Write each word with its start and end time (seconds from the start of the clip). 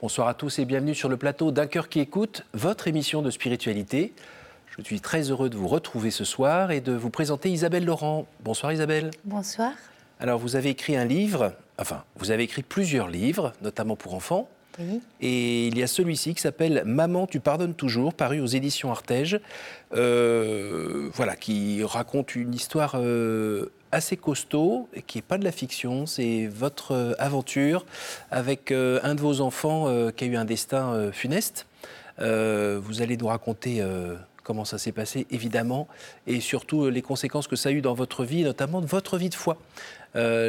Bonsoir 0.00 0.28
à 0.28 0.34
tous 0.34 0.60
et 0.60 0.64
bienvenue 0.64 0.94
sur 0.94 1.08
le 1.08 1.16
plateau 1.16 1.50
d'un 1.50 1.66
cœur 1.66 1.88
qui 1.88 1.98
écoute, 1.98 2.44
votre 2.54 2.86
émission 2.86 3.20
de 3.20 3.32
spiritualité. 3.32 4.12
Je 4.76 4.84
suis 4.84 5.00
très 5.00 5.22
heureux 5.22 5.50
de 5.50 5.56
vous 5.56 5.66
retrouver 5.66 6.12
ce 6.12 6.22
soir 6.24 6.70
et 6.70 6.80
de 6.80 6.92
vous 6.92 7.10
présenter 7.10 7.50
Isabelle 7.50 7.84
Laurent. 7.84 8.28
Bonsoir 8.44 8.72
Isabelle. 8.72 9.10
Bonsoir. 9.24 9.72
Alors 10.20 10.38
vous 10.38 10.54
avez 10.54 10.68
écrit 10.68 10.96
un 10.96 11.04
livre, 11.04 11.52
enfin 11.80 12.04
vous 12.14 12.30
avez 12.30 12.44
écrit 12.44 12.62
plusieurs 12.62 13.08
livres, 13.08 13.52
notamment 13.60 13.96
pour 13.96 14.14
enfants. 14.14 14.48
Oui. 14.78 15.00
Et 15.20 15.66
il 15.66 15.76
y 15.76 15.82
a 15.82 15.88
celui-ci 15.88 16.32
qui 16.32 16.42
s'appelle 16.42 16.84
Maman, 16.86 17.26
tu 17.26 17.40
pardonnes 17.40 17.74
toujours, 17.74 18.14
paru 18.14 18.40
aux 18.40 18.46
éditions 18.46 18.92
Artege, 18.92 19.40
euh, 19.94 21.10
voilà, 21.12 21.34
qui 21.34 21.82
raconte 21.82 22.36
une 22.36 22.54
histoire 22.54 22.92
euh, 22.94 23.72
assez 23.92 24.16
costaud, 24.16 24.88
et 24.94 25.02
qui 25.02 25.18
n'est 25.18 25.22
pas 25.22 25.38
de 25.38 25.44
la 25.44 25.52
fiction, 25.52 26.06
c'est 26.06 26.46
votre 26.46 26.92
euh, 26.92 27.14
aventure 27.18 27.84
avec 28.30 28.70
euh, 28.70 29.00
un 29.02 29.14
de 29.14 29.20
vos 29.20 29.40
enfants 29.40 29.88
euh, 29.88 30.10
qui 30.10 30.24
a 30.24 30.26
eu 30.26 30.36
un 30.36 30.44
destin 30.44 31.10
funeste. 31.12 31.66
Vous 32.18 33.02
allez 33.02 33.16
nous 33.16 33.28
raconter 33.28 33.80
comment 34.42 34.64
ça 34.64 34.76
s'est 34.76 34.90
passé, 34.90 35.28
évidemment, 35.30 35.86
et 36.26 36.40
surtout 36.40 36.90
les 36.90 37.02
conséquences 37.02 37.46
que 37.46 37.54
ça 37.54 37.68
a 37.68 37.72
eu 37.72 37.80
dans 37.80 37.94
votre 37.94 38.24
vie, 38.24 38.42
notamment 38.42 38.80
de 38.80 38.86
votre 38.86 39.18
vie 39.18 39.28
de 39.28 39.36
foi. 39.36 39.56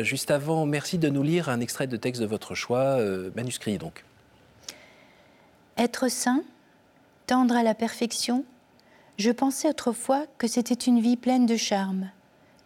Juste 0.02 0.32
avant, 0.32 0.66
merci 0.66 0.98
de 0.98 1.10
nous 1.10 1.22
lire 1.22 1.48
un 1.48 1.60
extrait 1.60 1.86
de 1.86 1.96
texte 1.96 2.22
de 2.22 2.26
votre 2.26 2.56
choix, 2.56 2.98
manuscrit 3.36 3.78
donc. 3.78 4.04
Être 5.78 6.10
saint, 6.10 6.42
tendre 7.28 7.56
à 7.56 7.62
la 7.62 7.76
perfection, 7.76 8.46
je 9.20 9.30
pensais 9.30 9.70
autrefois 9.70 10.26
que 10.40 10.48
c'était 10.48 10.74
une 10.74 11.00
vie 11.02 11.18
pleine 11.18 11.46
de 11.46 11.58
charme, 11.58 12.10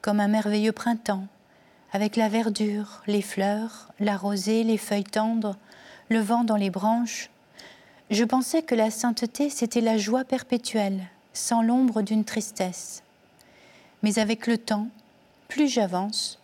comme 0.03 0.19
un 0.19 0.27
merveilleux 0.27 0.73
printemps, 0.73 1.25
avec 1.93 2.17
la 2.17 2.27
verdure, 2.27 3.01
les 3.07 3.21
fleurs, 3.21 3.89
la 4.01 4.17
rosée, 4.17 4.65
les 4.65 4.77
feuilles 4.77 5.05
tendres, 5.05 5.55
le 6.09 6.19
vent 6.19 6.43
dans 6.43 6.57
les 6.57 6.69
branches. 6.69 7.29
Je 8.11 8.25
pensais 8.25 8.63
que 8.63 8.75
la 8.75 8.91
sainteté, 8.91 9.49
c'était 9.49 9.79
la 9.79 9.97
joie 9.97 10.25
perpétuelle, 10.25 11.07
sans 11.31 11.61
l'ombre 11.61 12.01
d'une 12.01 12.25
tristesse. 12.25 13.01
Mais 14.03 14.19
avec 14.19 14.45
le 14.45 14.57
temps, 14.57 14.89
plus 15.47 15.69
j'avance, 15.69 16.38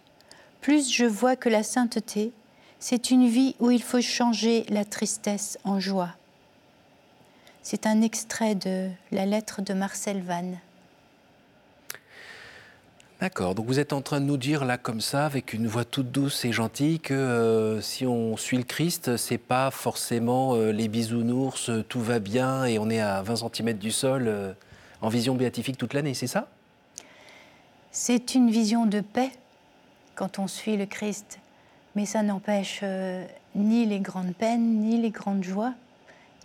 plus 0.62 0.90
je 0.90 1.06
vois 1.06 1.36
que 1.36 1.50
la 1.50 1.64
sainteté, 1.64 2.32
c'est 2.80 3.12
une 3.12 3.28
vie 3.28 3.58
où 3.60 3.72
il 3.72 3.84
faut 3.84 4.02
changer 4.02 4.66
la 4.70 4.86
tristesse 4.86 5.60
en 5.66 5.82
joie. 5.82 6.16
C'est 7.62 7.86
un 7.86 8.02
extrait 8.02 8.56
de 8.56 8.90
la 9.12 9.26
lettre 9.26 9.62
de 9.62 9.74
Marcel 9.74 10.22
Vannes. 10.22 10.60
D'accord, 13.20 13.54
donc 13.54 13.66
vous 13.66 13.80
êtes 13.80 13.92
en 13.92 14.02
train 14.02 14.22
de 14.22 14.26
nous 14.26 14.38
dire 14.38 14.64
là 14.64 14.78
comme 14.78 15.02
ça, 15.02 15.26
avec 15.26 15.52
une 15.52 15.68
voix 15.68 15.84
toute 15.84 16.10
douce 16.10 16.46
et 16.46 16.54
gentille, 16.54 17.02
que 17.02 17.14
euh, 17.14 17.82
si 17.82 18.06
on 18.06 18.38
suit 18.38 18.56
le 18.56 18.64
Christ, 18.64 19.18
c'est 19.18 19.38
pas 19.38 19.72
forcément 19.72 20.56
euh, 20.56 20.72
les 20.72 20.88
bisounours, 20.88 21.70
euh, 21.70 21.84
tout 21.84 22.00
va 22.00 22.20
bien 22.20 22.64
et 22.64 22.80
on 22.80 22.90
est 22.90 23.02
à 23.02 23.22
20 23.22 23.54
cm 23.54 23.74
du 23.74 23.92
sol 23.92 24.56
en 25.02 25.10
vision 25.10 25.36
béatifique 25.36 25.78
toute 25.78 25.94
l'année, 25.94 26.14
c'est 26.14 26.28
ça? 26.28 26.48
C'est 27.92 28.36
une 28.36 28.50
vision 28.50 28.86
de 28.86 29.02
paix 29.02 29.32
quand 30.16 30.40
on 30.40 30.48
suit 30.48 30.78
le 30.78 30.86
Christ, 30.86 31.40
mais 31.98 32.06
ça 32.06 32.24
n'empêche 32.24 32.86
ni 33.54 33.86
les 33.86 34.00
grandes 34.00 34.34
peines, 34.34 34.80
ni 34.80 34.98
les 35.02 35.10
grandes 35.10 35.44
joies. 35.44 35.74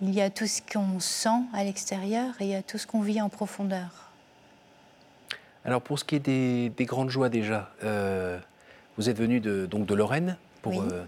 Il 0.03 0.13
y 0.13 0.21
a 0.21 0.29
tout 0.29 0.49
ce 0.49 0.61
qu'on 0.61 0.99
sent 0.99 1.41
à 1.53 1.63
l'extérieur 1.63 2.35
et 2.41 2.47
il 2.47 2.51
y 2.51 2.57
a 2.57 2.63
tout 2.63 2.79
ce 2.79 2.87
qu'on 2.89 3.01
vit 3.01 3.23
en 3.23 3.29
profondeur. 3.29 4.04
Alors 5.65 5.81
pour 5.81 5.99
ce 5.99 6.05
qui 6.05 6.17
est 6.17 6.21
des, 6.21 6.71
des 6.71 6.85
grandes 6.85 7.11
joies 7.11 7.29
déjà, 7.29 7.71
euh, 7.85 8.39
vous 8.97 9.09
êtes 9.09 9.17
venu 9.19 9.41
de, 9.41 9.67
donc 9.67 9.87
de 9.87 9.95
Lorraine 9.95 10.37
pour 10.63 10.73
Oui. 10.73 10.79
euh, 10.93 11.05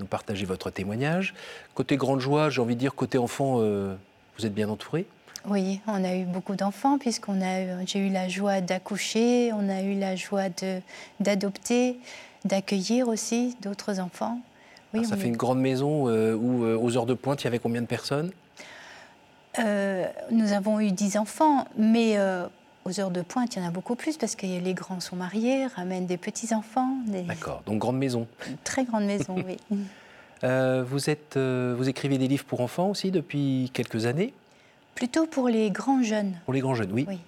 nous 0.00 0.06
partager 0.06 0.46
votre 0.46 0.70
témoignage. 0.70 1.34
Côté 1.74 1.96
grande 1.96 2.20
joie, 2.20 2.48
j'ai 2.50 2.60
envie 2.60 2.74
de 2.74 2.80
dire 2.80 2.94
côté 2.94 3.18
enfant, 3.18 3.56
euh, 3.58 3.94
vous 4.38 4.46
êtes 4.46 4.54
bien 4.54 4.68
entouré 4.68 5.06
Oui, 5.46 5.80
on 5.86 6.02
a 6.04 6.14
eu 6.14 6.24
beaucoup 6.24 6.54
d'enfants 6.56 6.98
puisqu'on 6.98 7.40
a 7.42 7.60
eu, 7.62 7.68
j'ai 7.86 7.98
eu 8.06 8.10
la 8.10 8.28
joie 8.28 8.60
d'accoucher, 8.60 9.52
on 9.52 9.68
a 9.68 9.82
eu 9.82 9.98
la 9.98 10.16
joie 10.16 10.48
de, 10.48 10.80
d'adopter, 11.20 11.98
d'accueillir 12.44 13.08
aussi 13.08 13.56
d'autres 13.60 14.00
enfants. 14.00 14.40
Oui, 14.94 15.04
Ça 15.04 15.16
fait 15.16 15.24
est- 15.24 15.28
une 15.28 15.36
grande 15.36 15.60
maison 15.60 16.04
où 16.34 16.64
aux 16.64 16.96
heures 16.96 17.04
de 17.04 17.12
pointe, 17.14 17.42
il 17.42 17.44
y 17.44 17.48
avait 17.48 17.58
combien 17.58 17.82
de 17.82 17.86
personnes? 17.86 18.30
Euh, 19.58 20.06
nous 20.30 20.52
avons 20.52 20.78
eu 20.80 20.92
dix 20.92 21.16
enfants, 21.18 21.66
mais 21.76 22.16
euh, 22.16 22.46
aux 22.88 23.00
heures 23.00 23.10
de 23.10 23.20
pointe, 23.22 23.54
il 23.54 23.62
y 23.62 23.64
en 23.64 23.68
a 23.68 23.70
beaucoup 23.70 23.94
plus 23.94 24.16
parce 24.16 24.34
que 24.34 24.46
les 24.46 24.74
grands 24.74 25.00
sont 25.00 25.16
mariés, 25.16 25.66
ramènent 25.66 26.06
des 26.06 26.16
petits-enfants, 26.16 26.96
des 27.06 27.22
D'accord, 27.22 27.62
donc 27.66 27.78
grande 27.78 27.98
maison. 27.98 28.26
très 28.64 28.84
grandes 28.84 29.04
maisons, 29.04 29.36
oui. 29.46 29.58
Euh, 30.44 30.84
vous, 30.86 31.10
êtes, 31.10 31.36
euh, 31.36 31.74
vous 31.76 31.88
écrivez 31.88 32.16
des 32.16 32.28
livres 32.28 32.44
pour 32.44 32.60
enfants 32.60 32.88
aussi 32.88 33.10
depuis 33.10 33.70
quelques 33.74 34.06
années? 34.06 34.32
Plutôt 34.94 35.26
pour 35.26 35.48
les 35.48 35.70
grands 35.70 36.02
jeunes, 36.02 36.34
Pour 36.44 36.54
les 36.54 36.60
grands 36.60 36.74
jeunes, 36.74 36.92
oui. 36.92 37.04
oui. 37.08 37.18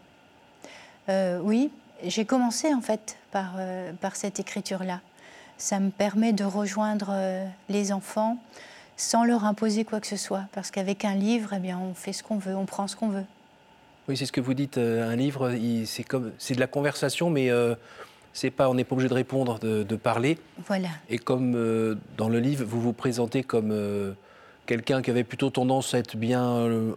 Euh, 1.09 1.41
oui, 1.43 1.71
j'ai 2.05 2.25
commencé 2.25 2.73
en 2.73 2.81
fait 2.81 3.17
par, 3.31 3.55
par 4.01 4.17
cette 4.17 4.41
écriture-là. 4.41 5.01
Ça 5.59 5.79
me 5.79 5.91
permet 5.91 6.33
de 6.33 6.45
rejoindre 6.45 7.13
les 7.69 7.93
enfants 7.93 8.39
sans 8.97 9.25
leur 9.25 9.45
imposer 9.45 9.85
quoi 9.85 10.01
que 10.01 10.07
ce 10.07 10.17
soit, 10.17 10.45
parce 10.53 10.71
qu'avec 10.71 11.05
un 11.05 11.15
livre, 11.15 11.53
eh 11.55 11.59
bien, 11.59 11.79
on 11.79 11.95
fait 11.95 12.13
ce 12.13 12.23
qu'on 12.23 12.39
veut, 12.39 12.57
on 12.57 12.67
prend 12.67 12.87
ce 12.87 12.97
qu'on 12.97 13.09
veut. 13.09 13.25
Oui, 14.11 14.17
c'est 14.17 14.27
ce 14.27 14.33
que 14.33 14.41
vous 14.41 14.55
dites. 14.55 14.77
euh, 14.77 15.09
un 15.09 15.15
livre, 15.15 15.53
c'est 15.87 16.03
comme, 16.03 16.33
c'est 16.39 16.55
de 16.55 16.61
la 16.61 16.67
conversation, 16.67 17.31
mais 17.31 17.49
euh, 17.49 17.77
c'est 18.33 18.51
pas, 18.51 18.69
on 18.69 18.75
n'est 18.75 18.83
pas 18.83 18.95
obligé 18.95 19.09
de 19.09 19.15
répondre, 19.15 19.61
de, 19.61 19.85
de 19.85 19.95
parler. 19.97 20.37
Voilà. 20.67 20.89
Et 21.09 21.17
comme 21.19 21.55
euh, 21.55 21.95
dans 22.17 22.29
le 22.29 22.41
livre, 22.41 22.65
vous 22.65 22.81
vous 22.81 22.93
présentez 22.93 23.45
comme 23.45 23.71
euh, 23.71 24.11
quelqu'un 24.67 25.01
qui 25.01 25.13
avait 25.13 25.23
plutôt 25.23 25.51
tendance 25.51 25.95
à 25.95 25.99
être 25.99 26.17
bien 26.17 26.43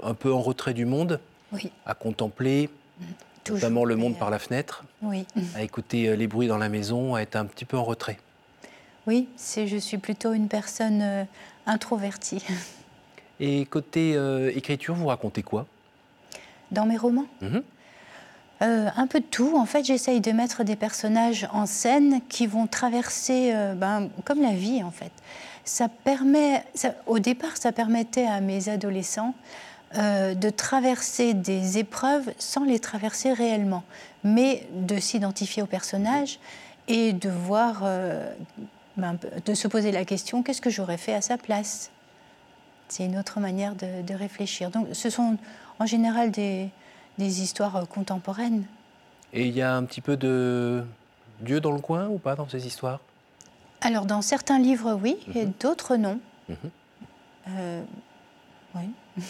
un 0.02 0.13
peu 0.16 0.34
en 0.34 0.41
retrait 0.41 0.73
du 0.73 0.85
monde, 0.85 1.19
Oui, 1.52 1.72
à 1.85 1.94
contempler 1.94 2.68
toujours. 3.44 3.57
notamment 3.59 3.85
le 3.85 3.96
monde 3.96 4.18
par 4.18 4.31
la 4.31 4.40
fenêtre, 4.40 4.84
Oui. 5.03 5.28
à 5.56 5.62
écouter 5.62 6.18
les 6.18 6.25
bruits 6.25 6.47
dans 6.47 6.57
la 6.57 6.69
maison, 6.69 7.13
à 7.13 7.19
être 7.22 7.35
un 7.35 7.46
petit 7.46 7.66
peu 7.66 7.78
en 7.78 7.84
retrait. 7.84 8.18
Oui, 9.06 9.28
c'est, 9.35 9.68
je 9.68 9.78
suis 9.78 10.00
plutôt 10.00 10.34
une 10.34 10.47
personne 10.47 11.02
euh, 11.03 11.23
introvertie. 11.68 12.44
Et 13.40 13.66
côté 13.68 14.13
euh, 14.16 14.52
écriture, 14.56 14.96
vous 14.96 15.06
racontez 15.07 15.44
quoi? 15.44 15.68
Dans 16.73 16.85
mes 16.85 16.97
romans 16.97 17.25
Mhm. 17.41 17.63
Euh, 18.61 18.89
Un 18.95 19.07
peu 19.07 19.19
de 19.19 19.25
tout. 19.25 19.56
En 19.57 19.66
fait, 19.66 19.84
j'essaye 19.84 20.22
de 20.22 20.31
mettre 20.31 20.63
des 20.63 20.75
personnages 20.75 21.47
en 21.51 21.66
scène 21.66 22.22
qui 22.29 22.47
vont 22.47 22.66
traverser, 22.67 23.51
euh, 23.53 23.73
ben, 23.75 24.09
comme 24.25 24.41
la 24.41 24.51
vie 24.53 24.81
en 24.84 24.91
fait. 24.91 25.11
Ça 25.66 25.88
permet, 25.89 26.63
ça- 26.73 26.94
au 27.07 27.19
départ, 27.19 27.57
ça 27.57 27.72
permettait 27.72 28.25
à 28.28 28.39
mes 28.41 28.69
adolescents 28.69 29.34
euh, 29.95 30.34
de 30.34 30.50
traverser 30.50 31.34
des 31.35 31.78
épreuves 31.78 32.31
sans 32.39 32.63
les 32.63 32.79
traverser 32.79 33.31
réellement, 33.34 33.84
mais 34.23 34.66
de 34.73 34.97
s'identifier 35.00 35.61
au 35.61 35.67
personnage 35.67 36.40
et 36.88 37.13
de 37.13 37.29
voir, 37.29 37.81
euh, 37.84 38.28
ben, 38.97 39.17
de 39.45 39.53
se 39.53 39.67
poser 39.67 39.91
la 39.91 40.03
question 40.05 40.41
qu'est-ce 40.41 40.61
que 40.61 40.69
j'aurais 40.72 40.97
fait 40.97 41.13
à 41.13 41.22
sa 41.22 41.38
place? 41.38 41.91
C'est 42.88 43.05
une 43.05 43.17
autre 43.17 43.40
manière 43.40 43.75
de, 43.75 44.01
de 44.01 44.13
réfléchir. 44.16 44.69
Donc, 44.72 44.88
ce 44.94 45.09
sont 45.09 45.38
en 45.79 45.85
général 45.85 46.31
des, 46.31 46.69
des 47.17 47.41
histoires 47.41 47.75
euh, 47.75 47.85
contemporaines. 47.85 48.66
Et 49.34 49.47
il 49.47 49.56
y 49.56 49.61
a 49.61 49.75
un 49.75 49.84
petit 49.84 50.01
peu 50.01 50.17
de 50.17 50.84
Dieu 51.41 51.59
dans 51.59 51.72
le 51.72 51.79
coin 51.79 52.07
ou 52.07 52.17
pas 52.17 52.35
dans 52.35 52.47
ces 52.47 52.67
histoires? 52.67 53.00
Alors, 53.81 54.06
dans 54.06 54.22
certains 54.22 54.59
livres, 54.59 54.97
oui, 55.01 55.17
et 55.35 55.45
d'autres, 55.45 55.97
non. 55.97 56.19
Mhm. 56.47 56.56
Euh, 57.49 57.84
oui. 58.75 58.90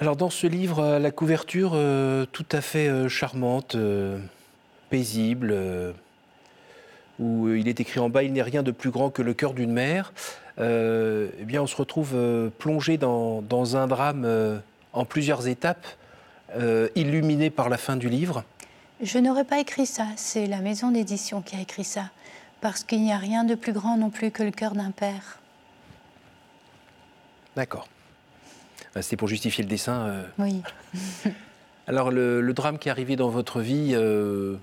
Alors 0.00 0.14
dans 0.14 0.30
ce 0.30 0.46
livre, 0.46 0.78
euh, 0.78 0.98
la 1.00 1.10
couverture 1.10 1.72
euh, 1.74 2.24
tout 2.30 2.46
à 2.52 2.60
fait 2.60 2.88
euh, 2.88 3.08
charmante, 3.08 3.74
euh, 3.74 4.20
paisible, 4.90 5.56
où 7.18 7.48
il 7.48 7.66
est 7.66 7.80
écrit 7.80 7.98
en 7.98 8.08
bas, 8.08 8.22
il 8.22 8.32
n'est 8.32 8.42
rien 8.42 8.62
de 8.62 8.70
plus 8.70 8.90
grand 8.90 9.10
que 9.10 9.22
le 9.22 9.34
cœur 9.34 9.54
d'une 9.54 9.72
mère, 9.72 10.12
eh 10.60 11.44
bien 11.44 11.60
on 11.60 11.66
se 11.66 11.76
retrouve 11.76 12.16
plongé 12.58 12.96
dans, 12.96 13.42
dans 13.42 13.76
un 13.76 13.86
drame 13.86 14.24
en 14.98 15.04
plusieurs 15.04 15.46
étapes, 15.46 15.86
euh, 16.56 16.88
illuminé 16.96 17.50
par 17.50 17.68
la 17.68 17.78
fin 17.78 17.96
du 17.96 18.08
livre? 18.08 18.42
Je 19.00 19.18
n'aurais 19.18 19.44
pas 19.44 19.60
écrit 19.60 19.86
ça, 19.86 20.06
c'est 20.16 20.46
la 20.46 20.60
maison 20.60 20.90
d'édition 20.90 21.40
qui 21.40 21.54
a 21.54 21.60
écrit 21.60 21.84
ça, 21.84 22.10
parce 22.60 22.82
qu'il 22.82 23.00
n'y 23.02 23.12
a 23.12 23.16
rien 23.16 23.44
de 23.44 23.54
plus 23.54 23.72
grand 23.72 23.96
non 23.96 24.10
plus 24.10 24.32
que 24.32 24.42
le 24.42 24.50
cœur 24.50 24.72
d'un 24.72 24.90
père. 24.90 25.38
D'accord. 27.54 27.86
Euh, 28.96 29.02
C'était 29.02 29.16
pour 29.16 29.28
justifier 29.28 29.62
le 29.62 29.70
dessin. 29.70 30.06
euh. 30.08 30.22
Oui. 30.38 30.62
Alors 31.86 32.10
le, 32.10 32.40
le 32.40 32.52
drame 32.52 32.78
qui 32.78 32.88
est 32.88 32.90
arrivé 32.90 33.14
dans 33.14 33.28
votre 33.28 33.60
vie, 33.60 33.92
euh, 33.94 34.56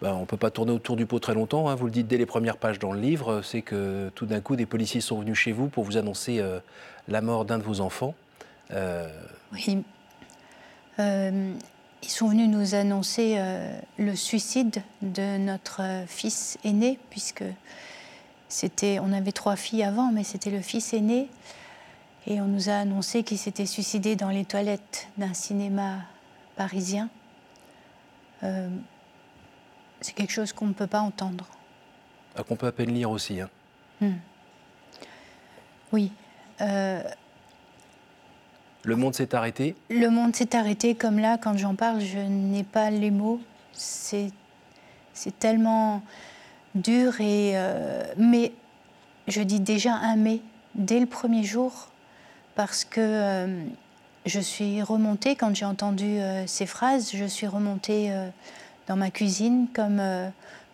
ben, 0.00 0.12
on 0.14 0.20
ne 0.20 0.26
peut 0.26 0.36
pas 0.36 0.50
tourner 0.50 0.70
autour 0.72 0.94
du 0.96 1.06
pot 1.06 1.18
très 1.18 1.34
longtemps, 1.34 1.68
hein, 1.68 1.74
vous 1.74 1.86
le 1.86 1.90
dites 1.90 2.06
dès 2.06 2.18
les 2.18 2.26
premières 2.26 2.56
pages 2.56 2.78
dans 2.78 2.92
le 2.92 3.00
livre, 3.00 3.42
c'est 3.42 3.62
que 3.62 4.10
tout 4.14 4.26
d'un 4.26 4.40
coup 4.40 4.54
des 4.54 4.64
policiers 4.66 5.00
sont 5.00 5.18
venus 5.20 5.36
chez 5.36 5.50
vous 5.52 5.66
pour 5.68 5.82
vous 5.84 5.96
annoncer 5.96 6.42
la 7.08 7.20
mort 7.20 7.44
d'un 7.44 7.58
de 7.58 7.62
vos 7.64 7.80
enfants. 7.80 8.14
Euh, 8.72 9.08
Oui. 9.52 9.84
Euh, 10.98 11.54
ils 12.02 12.10
sont 12.10 12.28
venus 12.28 12.48
nous 12.48 12.74
annoncer 12.74 13.34
euh, 13.36 13.78
le 13.98 14.14
suicide 14.14 14.82
de 15.02 15.38
notre 15.38 15.82
euh, 15.82 16.06
fils 16.06 16.58
aîné, 16.64 16.98
puisque 17.10 17.44
c'était, 18.48 18.98
on 19.00 19.12
avait 19.12 19.32
trois 19.32 19.56
filles 19.56 19.82
avant, 19.82 20.12
mais 20.12 20.24
c'était 20.24 20.50
le 20.50 20.60
fils 20.60 20.92
aîné. 20.94 21.28
Et 22.26 22.40
on 22.40 22.46
nous 22.46 22.68
a 22.68 22.74
annoncé 22.74 23.22
qu'il 23.22 23.38
s'était 23.38 23.66
suicidé 23.66 24.16
dans 24.16 24.30
les 24.30 24.44
toilettes 24.44 25.08
d'un 25.16 25.34
cinéma 25.34 25.98
parisien. 26.56 27.08
Euh, 28.42 28.68
c'est 30.00 30.14
quelque 30.14 30.32
chose 30.32 30.52
qu'on 30.52 30.66
ne 30.66 30.72
peut 30.72 30.86
pas 30.86 31.00
entendre. 31.00 31.46
Ah, 32.36 32.42
qu'on 32.42 32.56
peut 32.56 32.66
à 32.66 32.72
peine 32.72 32.92
lire 32.92 33.10
aussi. 33.10 33.40
Hein. 33.40 33.48
Hmm. 34.00 34.16
Oui. 35.92 36.12
Euh, 36.60 37.02
le 38.86 38.96
monde 38.96 39.14
s'est 39.14 39.34
arrêté 39.34 39.74
Le 39.90 40.08
monde 40.08 40.34
s'est 40.34 40.54
arrêté, 40.56 40.94
comme 40.94 41.18
là, 41.18 41.38
quand 41.38 41.56
j'en 41.58 41.74
parle, 41.74 42.00
je 42.00 42.18
n'ai 42.18 42.62
pas 42.62 42.90
les 42.90 43.10
mots. 43.10 43.40
C'est, 43.72 44.30
c'est 45.12 45.38
tellement 45.38 46.02
dur, 46.74 47.20
et, 47.20 47.52
euh, 47.56 48.04
mais 48.16 48.52
je 49.26 49.42
dis 49.42 49.60
déjà 49.60 49.94
un 49.94 50.16
mais 50.16 50.40
dès 50.74 51.00
le 51.00 51.06
premier 51.06 51.42
jour, 51.42 51.88
parce 52.54 52.84
que 52.84 53.00
euh, 53.00 53.64
je 54.24 54.40
suis 54.40 54.80
remontée, 54.82 55.34
quand 55.36 55.54
j'ai 55.54 55.64
entendu 55.64 56.18
ces 56.46 56.66
phrases, 56.66 57.10
je 57.12 57.24
suis 57.24 57.46
remontée 57.46 58.12
dans 58.86 58.96
ma 58.96 59.10
cuisine 59.10 59.66
comme, 59.74 60.02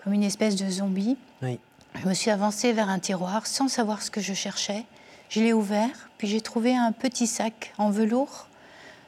comme 0.02 0.12
une 0.12 0.22
espèce 0.22 0.56
de 0.56 0.68
zombie. 0.70 1.16
Oui. 1.42 1.58
Je 2.00 2.08
me 2.08 2.14
suis 2.14 2.30
avancée 2.30 2.72
vers 2.72 2.88
un 2.88 2.98
tiroir 2.98 3.46
sans 3.46 3.68
savoir 3.68 4.02
ce 4.02 4.10
que 4.10 4.20
je 4.20 4.32
cherchais. 4.32 4.84
Je 5.32 5.40
l'ai 5.40 5.54
ouvert, 5.54 6.10
puis 6.18 6.28
j'ai 6.28 6.42
trouvé 6.42 6.76
un 6.76 6.92
petit 6.92 7.26
sac 7.26 7.72
en 7.78 7.88
velours 7.88 8.48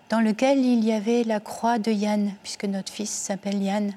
dans 0.09 0.21
lequel 0.21 0.59
il 0.65 0.83
y 0.83 0.91
avait 0.91 1.23
la 1.23 1.39
croix 1.39 1.79
de 1.79 1.93
Yann, 1.93 2.33
puisque 2.43 2.65
notre 2.65 2.91
fils 2.91 3.11
s'appelle 3.11 3.63
Yann. 3.63 3.93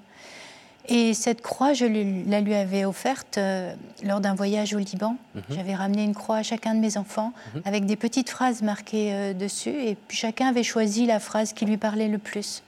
Et 0.89 1.13
cette 1.13 1.41
croix, 1.41 1.71
je 1.71 1.85
la 2.29 2.41
lui 2.41 2.53
avais 2.53 2.83
offerte 2.83 3.37
euh, 3.37 3.73
lors 4.03 4.19
d'un 4.19 4.35
voyage 4.35 4.73
au 4.73 4.77
Liban. 4.77 5.15
Mhm. 5.35 5.43
J'avais 5.51 5.73
ramené 5.73 6.03
une 6.03 6.13
croix 6.13 6.35
à 6.35 6.43
chacun 6.43 6.75
de 6.75 6.81
mes 6.81 6.97
enfants 6.97 7.31
mhm. 7.55 7.61
avec 7.63 7.85
des 7.85 7.95
petites 7.95 8.29
phrases 8.29 8.61
marquées 8.61 9.13
euh, 9.13 9.33
dessus. 9.33 9.69
Et 9.69 9.95
puis 9.95 10.17
chacun 10.17 10.47
avait 10.47 10.63
choisi 10.63 11.05
la 11.05 11.21
phrase 11.21 11.53
qui 11.53 11.65
lui 11.65 11.77
parlait 11.77 12.09
le 12.09 12.17
plus. 12.17 12.61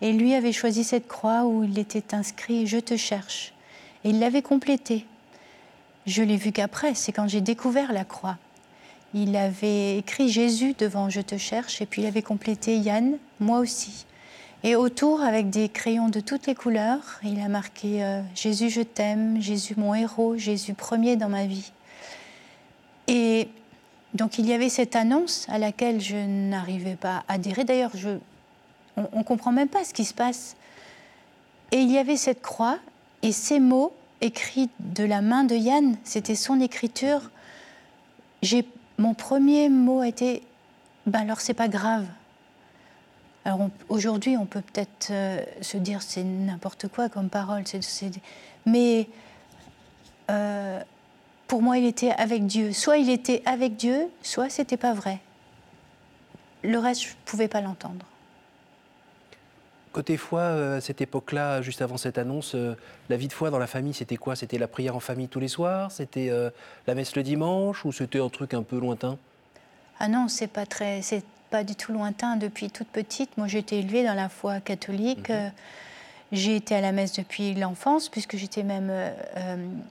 Et 0.00 0.12
lui 0.12 0.32
avait 0.32 0.52
choisi 0.52 0.84
cette 0.84 1.08
croix 1.08 1.42
où 1.42 1.64
il 1.64 1.76
était 1.76 2.14
inscrit 2.14 2.68
Je 2.68 2.78
te 2.78 2.96
cherche. 2.96 3.52
Et 4.04 4.10
il 4.10 4.20
l'avait 4.20 4.42
complétée. 4.42 5.06
Je 6.06 6.22
l'ai 6.22 6.36
vu 6.36 6.52
qu'après, 6.52 6.94
c'est 6.94 7.10
quand 7.10 7.26
j'ai 7.26 7.40
découvert 7.40 7.92
la 7.92 8.04
croix. 8.04 8.36
Il 9.14 9.36
avait 9.36 9.98
écrit 9.98 10.28
Jésus 10.28 10.74
devant 10.78 11.10
Je 11.10 11.20
te 11.20 11.36
cherche 11.36 11.82
et 11.82 11.86
puis 11.86 12.02
il 12.02 12.06
avait 12.06 12.22
complété 12.22 12.76
Yann, 12.76 13.18
moi 13.40 13.58
aussi. 13.58 14.06
Et 14.64 14.76
autour, 14.76 15.20
avec 15.22 15.50
des 15.50 15.68
crayons 15.68 16.08
de 16.08 16.20
toutes 16.20 16.46
les 16.46 16.54
couleurs, 16.54 17.20
il 17.24 17.40
a 17.40 17.48
marqué 17.48 18.02
euh, 18.04 18.22
Jésus, 18.34 18.70
je 18.70 18.80
t'aime, 18.80 19.42
Jésus, 19.42 19.74
mon 19.76 19.94
héros, 19.94 20.36
Jésus, 20.36 20.72
premier 20.72 21.16
dans 21.16 21.28
ma 21.28 21.46
vie. 21.46 21.72
Et 23.08 23.48
donc 24.14 24.38
il 24.38 24.46
y 24.46 24.52
avait 24.52 24.68
cette 24.68 24.94
annonce 24.94 25.46
à 25.48 25.58
laquelle 25.58 26.00
je 26.00 26.16
n'arrivais 26.16 26.96
pas 26.96 27.24
à 27.28 27.34
adhérer. 27.34 27.64
D'ailleurs, 27.64 27.92
on 28.96 29.18
ne 29.18 29.24
comprend 29.24 29.52
même 29.52 29.68
pas 29.68 29.84
ce 29.84 29.92
qui 29.92 30.04
se 30.04 30.14
passe. 30.14 30.56
Et 31.72 31.78
il 31.78 31.90
y 31.90 31.98
avait 31.98 32.16
cette 32.16 32.42
croix 32.42 32.78
et 33.22 33.32
ces 33.32 33.60
mots 33.60 33.92
écrits 34.20 34.70
de 34.78 35.04
la 35.04 35.20
main 35.20 35.44
de 35.44 35.56
Yann, 35.56 35.96
c'était 36.04 36.34
son 36.34 36.60
écriture. 36.60 37.30
Mon 39.02 39.14
premier 39.14 39.68
mot 39.68 39.98
a 39.98 40.06
été 40.06 40.44
ben 41.06 41.22
alors 41.22 41.40
c'est 41.40 41.54
pas 41.54 41.66
grave. 41.66 42.06
Alors 43.44 43.68
aujourd'hui, 43.88 44.36
on 44.36 44.46
peut 44.46 44.60
peut-être 44.60 45.08
euh, 45.10 45.44
se 45.60 45.76
dire 45.76 46.02
c'est 46.02 46.22
n'importe 46.22 46.86
quoi 46.86 47.08
comme 47.08 47.28
parole, 47.28 47.64
mais 48.64 49.08
euh, 50.30 50.80
pour 51.48 51.62
moi, 51.62 51.78
il 51.78 51.84
était 51.84 52.12
avec 52.12 52.46
Dieu. 52.46 52.72
Soit 52.72 52.98
il 52.98 53.10
était 53.10 53.42
avec 53.44 53.74
Dieu, 53.74 54.08
soit 54.22 54.48
c'était 54.48 54.76
pas 54.76 54.94
vrai. 54.94 55.18
Le 56.62 56.78
reste, 56.78 57.02
je 57.02 57.08
pouvais 57.24 57.48
pas 57.48 57.60
l'entendre. 57.60 58.06
Côté 59.92 60.16
foi, 60.16 60.40
euh, 60.40 60.78
à 60.78 60.80
cette 60.80 61.02
époque-là, 61.02 61.60
juste 61.60 61.82
avant 61.82 61.98
cette 61.98 62.16
annonce, 62.16 62.54
euh, 62.54 62.74
la 63.10 63.18
vie 63.18 63.28
de 63.28 63.32
foi 63.34 63.50
dans 63.50 63.58
la 63.58 63.66
famille, 63.66 63.92
c'était 63.92 64.16
quoi? 64.16 64.34
C'était 64.36 64.56
la 64.56 64.66
prière 64.66 64.96
en 64.96 65.00
famille 65.00 65.28
tous 65.28 65.40
les 65.40 65.48
soirs? 65.48 65.92
C'était 65.92 66.30
euh, 66.30 66.48
la 66.86 66.94
messe 66.94 67.14
le 67.14 67.22
dimanche? 67.22 67.84
Ou 67.84 67.92
c'était 67.92 68.18
un 68.18 68.30
truc 68.30 68.54
un 68.54 68.62
peu 68.62 68.78
lointain? 68.78 69.18
Ah 69.98 70.08
non, 70.08 70.28
c'est 70.28 70.46
pas 70.46 70.64
très, 70.64 71.02
c'est 71.02 71.22
pas 71.50 71.62
du 71.62 71.74
tout 71.74 71.92
lointain. 71.92 72.36
Depuis 72.36 72.70
toute 72.70 72.88
petite, 72.88 73.36
moi, 73.36 73.48
j'ai 73.48 73.58
été 73.58 73.80
élevée 73.80 74.02
dans 74.02 74.14
la 74.14 74.30
foi 74.30 74.60
catholique. 74.60 75.28
Mhm. 75.28 75.52
j'ai 76.32 76.56
été 76.56 76.74
à 76.74 76.80
la 76.80 76.92
messe 76.92 77.12
depuis 77.12 77.52
l'enfance, 77.52 78.08
puisque 78.08 78.38
j'étais 78.38 78.62
même 78.62 78.90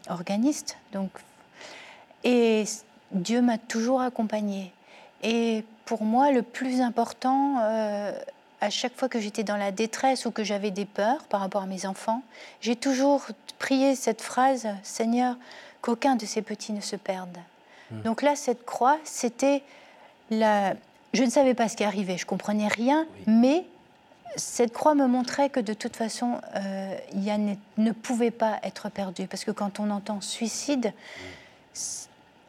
organiste. 0.10 0.78
Donc, 0.94 1.12
et 2.24 2.64
Dieu 3.12 3.44
m'a 3.44 3.60
toujours 3.60 4.02
accompagnée. 4.02 4.74
Et 5.22 5.64
pour 5.86 6.04
moi, 6.04 6.32
le 6.32 6.42
plus 6.42 6.82
important 6.82 7.60
à 8.62 8.70
chaque 8.70 8.96
fois 8.96 9.10
que 9.10 9.20
j'étais 9.20 9.44
dans 9.44 9.58
la 9.58 9.72
détresse 9.72 10.26
ou 10.26 10.32
que 10.32 10.44
j'avais 10.44 10.70
des 10.70 10.86
peurs 10.86 11.24
par 11.24 11.42
rapport 11.42 11.64
à 11.64 11.66
mes 11.66 11.88
enfants, 11.88 12.22
j'ai 12.62 12.76
toujours 12.76 13.26
prié 13.58 13.96
cette 13.96 14.22
phrase 14.22 14.68
Seigneur, 14.84 15.36
qu'aucun 15.82 16.16
de 16.16 16.26
ces 16.28 16.44
petits 16.44 16.72
ne 16.72 16.80
se 16.80 16.96
perde. 16.96 17.38
Hmm. 17.90 18.02
Donc 18.04 18.22
là, 18.22 18.36
cette 18.36 18.64
croix, 18.64 19.00
c'était 19.04 19.64
la. 20.30 20.76
Je 21.14 21.24
ne 21.24 21.30
savais 21.30 21.56
pas 21.56 21.68
ce 21.68 21.76
qui 21.76 21.84
arrivait, 21.84 22.18
je 22.18 22.26
comprenais 22.26 22.68
rien, 22.68 23.06
mais 23.26 23.66
cette 24.38 24.72
croix 24.72 24.96
me 24.96 25.08
montrait 25.08 25.50
que 25.50 25.60
de 25.60 25.74
toute 25.74 25.98
façon, 25.98 26.40
euh, 26.56 26.96
Yann 27.16 27.58
ne 27.78 27.92
pouvait 27.92 28.32
pas 28.32 28.60
être 28.64 28.90
perdu. 28.90 29.28
Parce 29.28 29.44
que 29.44 29.52
quand 29.52 29.82
on 29.82 29.90
entend 29.90 30.22
suicide, 30.22 30.94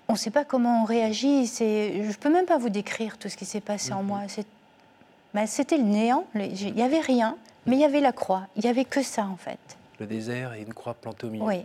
on 0.07 0.13
ne 0.13 0.19
sait 0.19 0.31
pas 0.31 0.45
comment 0.45 0.83
on 0.83 0.85
réagit. 0.85 1.47
Je 1.47 2.07
ne 2.07 2.15
peux 2.15 2.31
même 2.31 2.47
pas 2.47 2.59
vous 2.59 2.69
décrire 2.69 3.19
tout 3.19 3.29
ce 3.29 3.37
qui 3.37 3.47
s'est 3.47 3.61
passé 3.61 3.93
en 3.95 4.03
hmm. 4.03 4.07
moi. 4.07 4.21
C'est 4.29 4.47
ben, 5.35 5.47
c'était 5.47 5.79
le 5.79 5.85
néant. 5.85 6.27
Il 6.35 6.75
n'y 6.75 6.83
avait 6.83 7.01
rien, 7.01 7.37
mais 7.67 7.77
il 7.77 7.81
y 7.81 7.85
avait 7.85 8.01
la 8.01 8.13
croix. 8.13 8.47
Il 8.57 8.63
n'y 8.63 8.71
avait 8.71 8.85
que 8.85 9.03
ça, 9.03 9.25
en 9.25 9.37
fait. 9.37 9.59
Le 9.99 10.07
désert 10.07 10.55
et 10.55 10.63
une 10.63 10.75
croix 10.75 10.95
plantée 10.95 11.27
au 11.27 11.31
milieu. 11.31 11.45
Oui. 11.45 11.65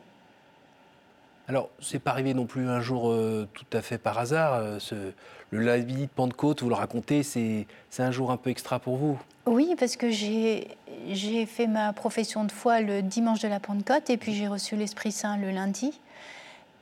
Alors, 1.47 1.69
c'est 1.81 1.99
pas 1.99 2.11
arrivé 2.11 2.33
non 2.33 2.45
plus 2.45 2.67
un 2.67 2.81
jour 2.81 3.09
euh, 3.09 3.47
tout 3.53 3.65
à 3.71 3.81
fait 3.81 3.97
par 3.97 4.17
hasard. 4.19 4.53
Euh, 4.55 4.79
ce, 4.79 5.13
le 5.49 5.59
lundi 5.61 6.03
de 6.03 6.07
Pentecôte, 6.07 6.61
vous 6.61 6.69
le 6.69 6.75
racontez, 6.75 7.23
c'est 7.23 7.65
un 7.99 8.11
jour 8.11 8.31
un 8.31 8.37
peu 8.37 8.49
extra 8.49 8.79
pour 8.79 8.97
vous? 8.97 9.17
Oui, 9.45 9.75
parce 9.79 9.95
que 9.95 10.09
j'ai 10.09 11.45
fait 11.45 11.67
ma 11.67 11.93
profession 11.93 12.43
de 12.43 12.51
foi 12.51 12.81
le 12.81 13.01
dimanche 13.01 13.39
de 13.39 13.47
la 13.47 13.61
Pentecôte 13.61 14.09
et 14.09 14.17
puis 14.17 14.33
j'ai 14.33 14.47
reçu 14.47 14.75
l'Esprit 14.75 15.13
Saint 15.13 15.37
le 15.37 15.51
lundi. 15.51 16.01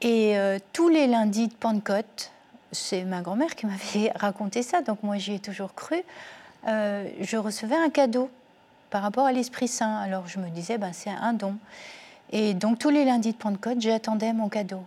Et 0.02 0.38
euh, 0.38 0.58
tous 0.74 0.90
les 0.90 1.06
lundis 1.06 1.48
de 1.48 1.54
Pentecôte, 1.54 2.32
c'est 2.72 3.04
ma 3.04 3.22
grand-mère 3.22 3.56
qui 3.56 3.68
m'avait 3.68 4.12
raconté 4.16 4.64
ça, 4.64 4.82
donc 4.82 5.04
moi 5.04 5.18
j'y 5.18 5.36
ai 5.36 5.40
toujours 5.40 5.76
cru. 5.76 6.04
Euh, 6.68 7.08
je 7.22 7.38
recevais 7.38 7.76
un 7.76 7.90
cadeau 7.90 8.30
par 8.90 9.02
rapport 9.02 9.26
à 9.26 9.32
l'Esprit 9.32 9.68
Saint. 9.68 9.98
Alors 9.98 10.28
je 10.28 10.40
me 10.40 10.50
disais, 10.50 10.78
ben, 10.78 10.92
c'est 10.94 11.10
un 11.10 11.34
don. 11.34 11.56
Et 12.32 12.54
donc 12.54 12.80
tous 12.80 12.90
les 12.90 13.06
lundis 13.06 13.34
de 13.34 13.38
Pentecôte, 13.38 13.82
j'attendais 13.82 14.34
mon 14.34 14.50
cadeau. 14.50 14.84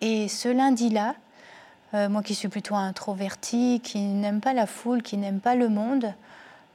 Et 0.00 0.28
ce 0.28 0.48
lundi-là, 0.48 1.14
euh, 1.94 2.08
moi 2.08 2.22
qui 2.22 2.34
suis 2.34 2.48
plutôt 2.48 2.74
introvertie, 2.74 3.80
qui 3.82 4.00
n'aime 4.00 4.40
pas 4.40 4.52
la 4.52 4.66
foule, 4.66 5.02
qui 5.02 5.16
n'aime 5.16 5.40
pas 5.40 5.54
le 5.54 5.68
monde, 5.68 6.12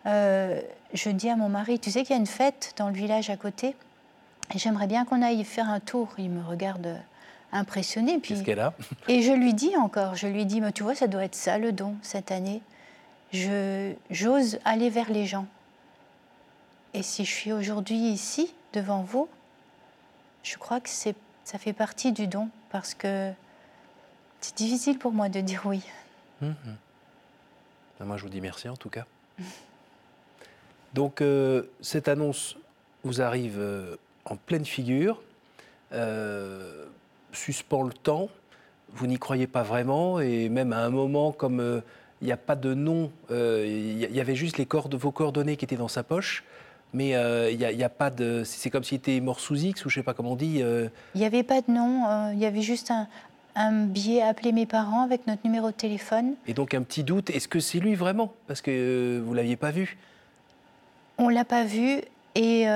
euh, 0.06 0.62
je 0.94 1.10
dis 1.10 1.30
à 1.30 1.36
mon 1.36 1.50
mari, 1.50 1.80
tu 1.80 1.92
sais 1.92 2.04
qu'il 2.04 2.12
y 2.16 2.18
a 2.18 2.20
une 2.20 2.28
fête 2.28 2.74
dans 2.78 2.88
le 2.88 2.94
village 2.94 3.30
à 3.30 3.36
côté, 3.36 3.76
et 4.54 4.58
j'aimerais 4.58 4.88
bien 4.88 5.04
qu'on 5.04 5.22
aille 5.22 5.44
faire 5.44 5.70
un 5.70 5.82
tour. 5.82 6.08
Il 6.18 6.30
me 6.30 6.48
regarde 6.48 6.98
impressionné. 7.52 8.20
Puis, 8.20 8.36
Qu'est-ce 8.36 8.46
qu'elle 8.46 8.60
a? 8.62 8.74
Et 9.10 9.22
je 9.22 9.34
lui 9.34 9.54
dis 9.54 9.76
encore, 9.76 10.16
je 10.16 10.28
lui 10.28 10.46
dis, 10.46 10.62
mais 10.62 10.72
tu 10.72 10.84
vois, 10.84 10.96
ça 10.96 11.08
doit 11.08 11.26
être 11.26 11.36
ça 11.36 11.58
le 11.58 11.74
don 11.74 11.96
cette 12.02 12.32
année 12.32 12.62
j'ose 13.32 14.60
aller 14.66 14.90
vers 14.90 15.10
les 15.10 15.26
gens. 15.26 15.48
Et 16.94 17.04
si 17.04 17.26
je 17.26 17.32
suis 17.32 17.52
aujourd'hui 17.52 17.98
ici, 17.98 18.54
devant 18.74 19.02
vous, 19.02 19.28
je 20.44 20.58
crois 20.58 20.80
que 20.80 20.90
ça 20.90 21.60
fait 21.60 21.74
partie 21.74 22.12
du 22.12 22.28
don, 22.28 22.50
parce 22.70 22.94
que 22.94 23.32
c'est 24.42 24.56
difficile 24.56 24.98
pour 24.98 25.12
moi 25.12 25.30
de 25.30 25.42
dire 25.42 25.64
oui. 25.66 25.82
Mhm. 26.42 26.56
Ben, 28.00 28.06
moi, 28.06 28.18
je 28.18 28.24
vous 28.24 28.30
dis 28.30 28.42
merci 28.42 28.70
en 28.70 28.76
tout 28.76 28.90
cas. 28.90 29.06
Donc, 30.94 31.22
euh, 31.22 31.64
cette 31.82 32.08
annonce 32.08 32.56
vous 33.04 33.22
arrive 33.22 33.60
euh, 33.60 33.98
en 34.26 34.36
pleine 34.36 34.66
figure, 34.66 35.22
euh, 35.94 36.86
suspend 37.32 37.84
le 37.84 37.94
temps, 37.94 38.30
vous 38.90 39.08
n'y 39.08 39.20
croyez 39.20 39.48
pas 39.48 39.64
vraiment, 39.64 40.20
et 40.20 40.50
même 40.50 40.74
à 40.74 40.80
un 40.80 40.90
moment 40.90 41.32
comme 41.32 41.82
il 42.22 42.26
n'y 42.26 42.32
a 42.32 42.38
pas 42.38 42.56
de 42.56 42.74
nom. 42.74 43.12
Euh, 43.32 43.66
il 43.68 44.16
y 44.16 44.20
avait 44.20 44.36
juste 44.36 44.58
les 44.58 44.66
cordes, 44.66 44.96
vos 44.96 45.12
coordonnées 45.12 45.58
qui 45.58 45.66
étaient 45.66 45.76
dans 45.76 45.88
sa 45.88 46.04
poche. 46.04 46.44
Mais 46.94 47.16
euh, 47.16 47.52
il 47.52 47.58
n'y 47.58 47.84
a, 47.84 47.90
pas 47.90 48.10
de. 48.10 48.44
C'est 48.46 48.70
comme 48.70 48.84
s'il 48.84 48.98
était 48.98 49.20
mort 49.20 49.40
sous 49.40 49.56
X 49.56 49.86
ou 49.86 49.90
je 49.90 50.00
ne 50.00 50.02
sais 50.02 50.06
pas 50.06 50.14
comment 50.14 50.32
on 50.32 50.36
dit. 50.36 50.62
Euh. 50.62 50.88
Il 51.16 51.20
n'y 51.20 51.28
avait 51.28 51.44
pas 51.44 51.62
de 51.62 51.72
nom. 51.72 52.32
Il 52.32 52.40
y 52.40 52.46
avait 52.46 52.62
juste 52.62 52.92
un, 52.92 53.08
un 53.56 53.86
billet 53.86 54.22
appeler 54.22 54.52
mes 54.52 54.66
parents 54.66 55.04
avec 55.04 55.28
notre 55.28 55.42
numéro 55.44 55.68
de 55.68 55.76
téléphone. 55.76 56.36
Et 56.48 56.54
donc 56.54 56.74
un 56.74 56.84
petit 56.84 57.04
doute. 57.04 57.30
Est-ce 57.30 57.48
que 57.48 57.60
c'est 57.60 57.80
lui 57.80 57.96
vraiment? 57.96 58.34
Parce 58.48 58.62
que 58.62 59.22
vous 59.24 59.34
l'aviez 59.34 59.58
pas 59.58 59.72
vu. 59.72 59.98
On 61.18 61.30
l'a 61.30 61.46
pas 61.46 61.66
vu 61.66 62.02
et 62.36 62.68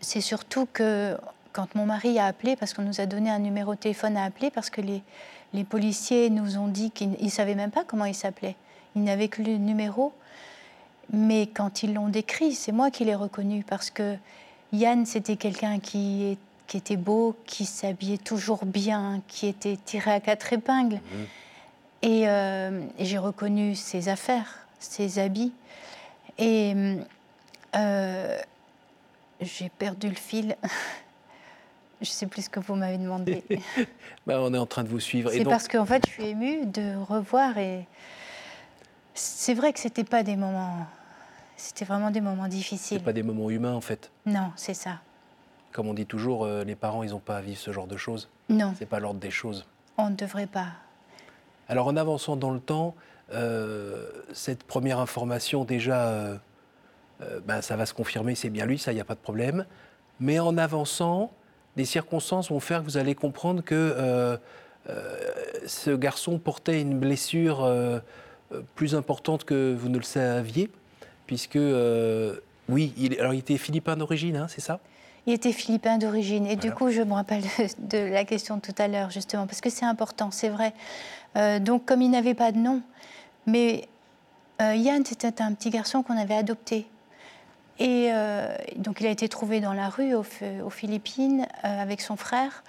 c'est 0.00 0.20
surtout 0.20 0.66
que 0.72 1.16
quand 1.52 1.74
mon 1.74 1.86
mari 1.86 2.18
a 2.18 2.26
appelé, 2.26 2.56
parce 2.56 2.74
qu'on 2.74 2.82
nous 2.82 3.00
a 3.00 3.06
donné 3.06 3.30
un 3.30 3.38
numéro 3.38 3.74
de 3.74 3.80
téléphone 3.80 4.16
à 4.16 4.24
appeler, 4.24 4.50
parce 4.50 4.70
que 4.70 4.80
les, 4.80 5.02
les 5.52 5.64
policiers 5.64 6.30
nous 6.30 6.58
ont 6.58 6.68
dit 6.68 6.90
qu'ils 6.90 7.16
ne 7.20 7.28
savaient 7.28 7.54
même 7.54 7.70
pas 7.70 7.84
comment 7.84 8.04
il 8.04 8.14
s'appelait. 8.14 8.56
Ils 8.96 9.02
n'avaient 9.02 9.28
que 9.28 9.42
le 9.42 9.56
numéro. 9.56 10.12
Mais 11.12 11.48
quand 11.48 11.82
ils 11.82 11.92
l'ont 11.92 12.08
décrit, 12.08 12.54
c'est 12.54 12.72
moi 12.72 12.90
qui 12.90 13.04
l'ai 13.04 13.16
reconnu, 13.16 13.64
parce 13.64 13.90
que 13.90 14.16
Yann, 14.72 15.06
c'était 15.06 15.36
quelqu'un 15.36 15.80
qui, 15.80 16.38
qui, 16.68 16.76
était 16.76 16.96
beau, 16.96 17.36
qui 17.46 17.64
s'habillait 17.64 18.18
toujours 18.18 18.64
bien, 18.64 19.20
qui 19.26 19.48
était 19.48 19.76
tiré 19.84 20.12
à 20.12 20.20
quatre 20.20 20.52
épingles. 20.52 20.96
Mmh. 20.96 21.24
Euh, 22.04 22.86
et, 22.98 23.04
j'ai 23.04 23.18
reconnu 23.18 23.74
ses 23.74 24.08
affaires, 24.08 24.66
ses 24.78 25.18
habits. 25.18 25.52
Et 26.38 26.74
euh, 27.76 28.38
j'ai 29.40 29.68
perdu 29.68 30.08
le 30.08 30.14
fil. 30.14 30.56
Je 32.00 32.08
ne 32.08 32.12
sais 32.12 32.26
plus 32.26 32.42
ce 32.42 32.50
que 32.50 32.60
vous 32.60 32.74
m'avez 32.74 32.96
demandé. 32.96 33.44
bah, 34.26 34.40
on 34.40 34.54
est 34.54 34.58
en 34.58 34.66
train 34.66 34.84
de 34.84 34.88
vous 34.88 35.00
suivre. 35.00 35.30
C'est 35.30 35.44
parce 35.44 35.68
qu'en 35.68 35.84
fait, 35.84 36.02
je 36.06 36.12
suis 36.12 36.26
émue 36.28 36.64
de 36.64 36.96
revoir. 36.96 37.58
Et 37.58 37.86
c'est 39.12 39.52
vrai 39.52 39.72
que 39.74 39.78
ce 39.78 39.88
n'était 39.88 40.04
pas 40.04 40.22
des 40.22 40.36
moments. 40.36 40.86
C'était 41.58 41.84
vraiment 41.84 42.10
des 42.10 42.22
moments 42.22 42.48
difficiles. 42.48 43.00
Ce 43.00 43.04
pas 43.04 43.12
des 43.12 43.22
moments 43.22 43.50
humains, 43.50 43.74
en 43.74 43.82
fait. 43.82 44.10
Non, 44.24 44.50
c'est 44.56 44.72
ça. 44.72 45.00
Comme 45.72 45.88
on 45.88 45.94
dit 45.94 46.06
toujours, 46.06 46.44
euh, 46.44 46.64
les 46.64 46.74
parents, 46.74 47.02
ils 47.02 47.10
n'ont 47.10 47.18
pas 47.18 47.36
à 47.36 47.40
vivre 47.42 47.58
ce 47.58 47.70
genre 47.70 47.86
de 47.86 47.98
choses. 47.98 48.30
Non. 48.48 48.72
C'est 48.78 48.86
pas 48.86 48.98
l'ordre 48.98 49.20
des 49.20 49.30
choses. 49.30 49.66
On 49.98 50.08
ne 50.08 50.16
devrait 50.16 50.46
pas. 50.46 50.68
Alors, 51.68 51.86
en 51.86 51.96
avançant 51.96 52.34
dans 52.34 52.50
le 52.50 52.60
temps, 52.60 52.94
euh, 53.34 54.08
cette 54.32 54.64
première 54.64 55.00
information, 55.00 55.66
déjà, 55.66 56.08
euh, 56.08 56.38
ben, 57.44 57.60
ça 57.60 57.76
va 57.76 57.84
se 57.84 57.92
confirmer, 57.92 58.34
c'est 58.34 58.48
bien 58.48 58.64
lui, 58.64 58.78
ça, 58.78 58.90
il 58.90 58.94
n'y 58.94 59.00
a 59.02 59.04
pas 59.04 59.14
de 59.14 59.20
problème. 59.20 59.66
Mais 60.18 60.38
en 60.38 60.56
avançant, 60.56 61.30
les 61.76 61.84
circonstances 61.84 62.50
vont 62.50 62.60
faire 62.60 62.80
que 62.80 62.84
vous 62.84 62.96
allez 62.96 63.14
comprendre 63.14 63.62
que 63.62 63.74
euh, 63.74 64.36
euh, 64.88 65.16
ce 65.66 65.90
garçon 65.90 66.38
portait 66.38 66.80
une 66.80 66.98
blessure 66.98 67.62
euh, 67.64 68.00
plus 68.74 68.94
importante 68.94 69.44
que 69.44 69.74
vous 69.78 69.88
ne 69.88 69.98
le 69.98 70.04
saviez, 70.04 70.70
puisque, 71.26 71.58
oui, 72.68 72.92
il, 72.96 73.18
alors 73.20 73.34
il 73.34 73.38
était 73.38 73.56
philippin 73.58 73.96
d'origine, 73.96 74.36
hein, 74.36 74.46
c'est 74.48 74.60
ça? 74.60 74.80
Il 75.26 75.34
était 75.34 75.52
philippin 75.52 75.98
d'origine. 75.98 76.46
Et 76.46 76.56
du 76.56 76.72
coup, 76.72 76.90
je 76.90 77.02
me 77.02 77.12
rappelle 77.12 77.42
de, 77.78 77.98
la 77.98 78.24
question 78.24 78.58
tout 78.58 78.74
à 78.78 78.88
l'heure, 78.88 79.10
justement, 79.10 79.46
parce 79.46 79.60
que 79.60 79.70
c'est 79.70 79.84
important, 79.84 80.30
c'est 80.30 80.48
vrai. 80.48 80.72
donc, 81.60 81.84
comme 81.84 82.02
il 82.02 82.10
n'avait 82.10 82.34
pas 82.34 82.50
de 82.50 82.58
nom, 82.58 82.82
mais 83.46 83.86
Yann, 84.58 85.04
c'était 85.04 85.42
un 85.42 85.52
petit 85.52 85.70
garçon 85.70 86.02
qu'on 86.02 86.16
avait 86.16 86.34
adopté. 86.34 86.86
Et 87.80 88.10
euh, 88.12 88.54
donc 88.76 89.00
il 89.00 89.06
a 89.06 89.10
été 89.10 89.28
trouvé 89.28 89.60
dans 89.60 89.72
la 89.72 89.88
rue 89.88 90.14
aux, 90.14 90.70
Philippines 90.70 91.46
euh, 91.64 91.82
avec 91.82 92.02
son 92.02 92.14
frère. 92.14 92.62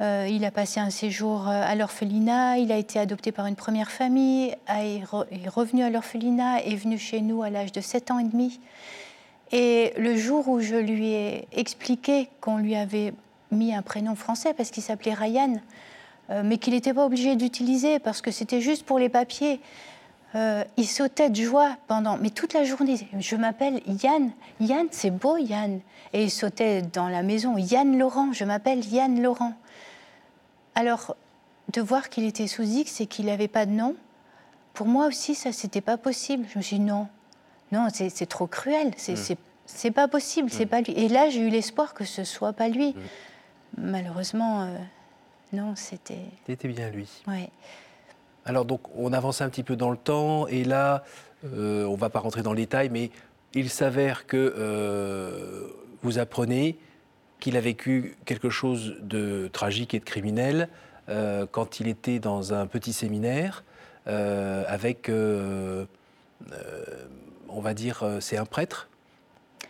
Euh, 0.00 0.26
il 0.28 0.44
a 0.46 0.50
passé 0.50 0.80
un 0.80 0.90
séjour 0.90 1.46
à 1.46 1.74
l'orphelinat, 1.74 2.58
il 2.58 2.72
a 2.72 2.76
été 2.76 2.98
adopté 2.98 3.32
par 3.32 3.46
une 3.46 3.54
première 3.54 3.90
famille, 3.90 4.54
est 4.68 5.48
revenu 5.48 5.82
à 5.82 5.90
l'orphelinat, 5.90 6.62
est 6.64 6.74
venu 6.74 6.98
chez 6.98 7.20
nous 7.20 7.42
à 7.42 7.50
l'âge 7.50 7.72
de 7.72 7.80
7 7.80 8.10
ans 8.10 8.18
et 8.18 8.24
demi. 8.24 8.60
Et 9.52 9.92
le 9.96 10.16
jour 10.16 10.48
où 10.48 10.60
je 10.60 10.74
lui 10.74 11.12
ai 11.12 11.48
expliqué 11.52 12.28
qu'on 12.40 12.58
lui 12.58 12.76
avait 12.76 13.14
mis 13.50 13.74
un 13.74 13.80
prénom 13.82 14.16
français 14.16 14.52
parce 14.54 14.70
qu'il 14.70 14.82
s'appelait 14.82 15.14
Ryan, 15.14 15.54
mais 16.44 16.58
qu'il 16.58 16.74
n'était 16.74 16.92
pas 16.92 17.06
obligé 17.06 17.36
d'utiliser 17.36 17.98
parce 17.98 18.20
que 18.20 18.30
c'était 18.30 18.60
juste 18.60 18.84
pour 18.84 18.98
les 18.98 19.08
papiers, 19.08 19.60
euh, 20.36 20.64
il 20.76 20.86
sautait 20.86 21.30
de 21.30 21.42
joie 21.42 21.76
pendant, 21.88 22.18
mais 22.18 22.28
toute 22.28 22.52
la 22.52 22.64
journée. 22.64 23.08
Je 23.18 23.36
m'appelle 23.36 23.80
Yann. 23.86 24.30
Yann, 24.60 24.86
c'est 24.90 25.10
beau, 25.10 25.38
Yann. 25.38 25.80
Et 26.12 26.24
il 26.24 26.30
sautait 26.30 26.82
dans 26.82 27.08
la 27.08 27.22
maison. 27.22 27.56
Yann 27.56 27.98
Laurent, 27.98 28.32
je 28.32 28.44
m'appelle 28.44 28.84
Yann 28.86 29.22
Laurent. 29.22 29.54
Alors, 30.74 31.16
de 31.72 31.80
voir 31.80 32.10
qu'il 32.10 32.24
était 32.24 32.48
sous 32.48 32.64
X 32.64 33.00
et 33.00 33.06
qu'il 33.06 33.26
n'avait 33.26 33.48
pas 33.48 33.64
de 33.64 33.70
nom, 33.70 33.96
pour 34.74 34.86
moi 34.86 35.06
aussi, 35.06 35.34
ça, 35.34 35.52
c'était 35.52 35.80
pas 35.80 35.96
possible. 35.96 36.46
Je 36.52 36.58
me 36.58 36.62
suis 36.62 36.76
dit, 36.76 36.84
non, 36.84 37.08
non, 37.72 37.88
c'est 37.90 38.26
trop 38.26 38.46
cruel. 38.46 38.92
C'est 38.98 39.88
mm. 39.88 39.92
pas 39.92 40.06
possible, 40.06 40.50
c'est 40.50 40.66
mm. 40.66 40.68
pas 40.68 40.80
lui. 40.82 40.92
Et 40.92 41.08
là, 41.08 41.30
j'ai 41.30 41.40
eu 41.40 41.48
l'espoir 41.48 41.94
que 41.94 42.04
ce 42.04 42.24
soit 42.24 42.52
pas 42.52 42.68
lui. 42.68 42.90
Mm. 42.90 43.00
Malheureusement, 43.78 44.62
euh, 44.62 44.76
non, 45.54 45.74
c'était. 45.76 46.26
C'était 46.46 46.68
bien 46.68 46.90
lui. 46.90 47.08
Ouais. 47.26 47.48
Alors 48.46 48.64
donc 48.64 48.80
on 48.96 49.12
avance 49.12 49.42
un 49.42 49.50
petit 49.50 49.64
peu 49.64 49.76
dans 49.76 49.90
le 49.90 49.96
temps 49.96 50.46
et 50.46 50.64
là, 50.64 51.02
euh, 51.44 51.84
on 51.84 51.92
ne 51.92 51.96
va 51.98 52.08
pas 52.10 52.20
rentrer 52.20 52.42
dans 52.42 52.52
le 52.52 52.58
détail, 52.58 52.88
mais 52.90 53.10
il 53.54 53.68
s'avère 53.68 54.26
que 54.26 54.54
euh, 54.56 55.66
vous 56.02 56.18
apprenez 56.18 56.78
qu'il 57.40 57.56
a 57.56 57.60
vécu 57.60 58.16
quelque 58.24 58.48
chose 58.48 58.96
de 59.02 59.50
tragique 59.52 59.94
et 59.94 59.98
de 59.98 60.04
criminel 60.04 60.68
euh, 61.08 61.44
quand 61.50 61.80
il 61.80 61.88
était 61.88 62.20
dans 62.20 62.54
un 62.54 62.66
petit 62.66 62.92
séminaire 62.92 63.64
avec, 64.06 65.10
on 65.10 65.86
va 67.60 67.74
dire, 67.74 68.04
c'est 68.20 68.36
un 68.36 68.44
prêtre 68.44 68.88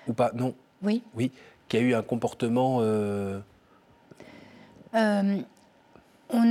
ou 0.06 0.12
pas? 0.12 0.30
Non. 0.34 0.54
Oui. 0.82 1.02
Oui, 1.14 1.32
qui 1.68 1.78
a 1.78 1.80
eu 1.80 1.94
un 1.94 2.02
comportement. 2.02 2.82
on 4.92 5.42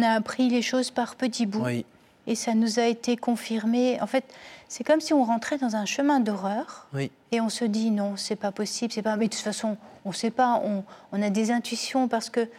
a 0.02 0.10
appris 0.10 0.50
les 0.50 0.64
choses 0.64 0.90
par 0.90 1.16
petits 1.16 1.46
bouts. 1.46 1.64
Oui. 1.64 1.86
Et 2.28 2.36
ça 2.36 2.54
nous 2.56 2.80
a 2.80 2.86
été 2.86 3.18
confirmé. 3.18 4.00
En 4.02 4.08
fait, 4.08 4.26
c'est 4.68 4.84
comme 4.84 5.02
si 5.02 5.14
on 5.14 5.24
rentrait 5.24 5.58
dans 5.58 5.76
un 5.76 5.86
chemin 5.86 6.20
d'horreur 6.20 6.88
et 7.32 7.42
on 7.42 7.50
se 7.50 7.66
dit 7.66 7.92
non, 7.92 8.16
c'est 8.18 8.36
pas 8.36 8.52
possible, 8.52 8.92
c'est 8.92 9.02
pas. 9.02 9.16
Mais 9.16 9.28
de 9.28 9.34
toute 9.34 9.44
façon, 9.44 9.78
on 10.06 10.10
ne 10.10 10.14
sait 10.14 10.32
pas. 10.32 10.62
On, 10.64 10.84
on, 11.12 11.22
a 11.22 11.30
des 11.30 11.52
intuitions 11.52 12.08
parce 12.08 12.30
que 12.30 12.50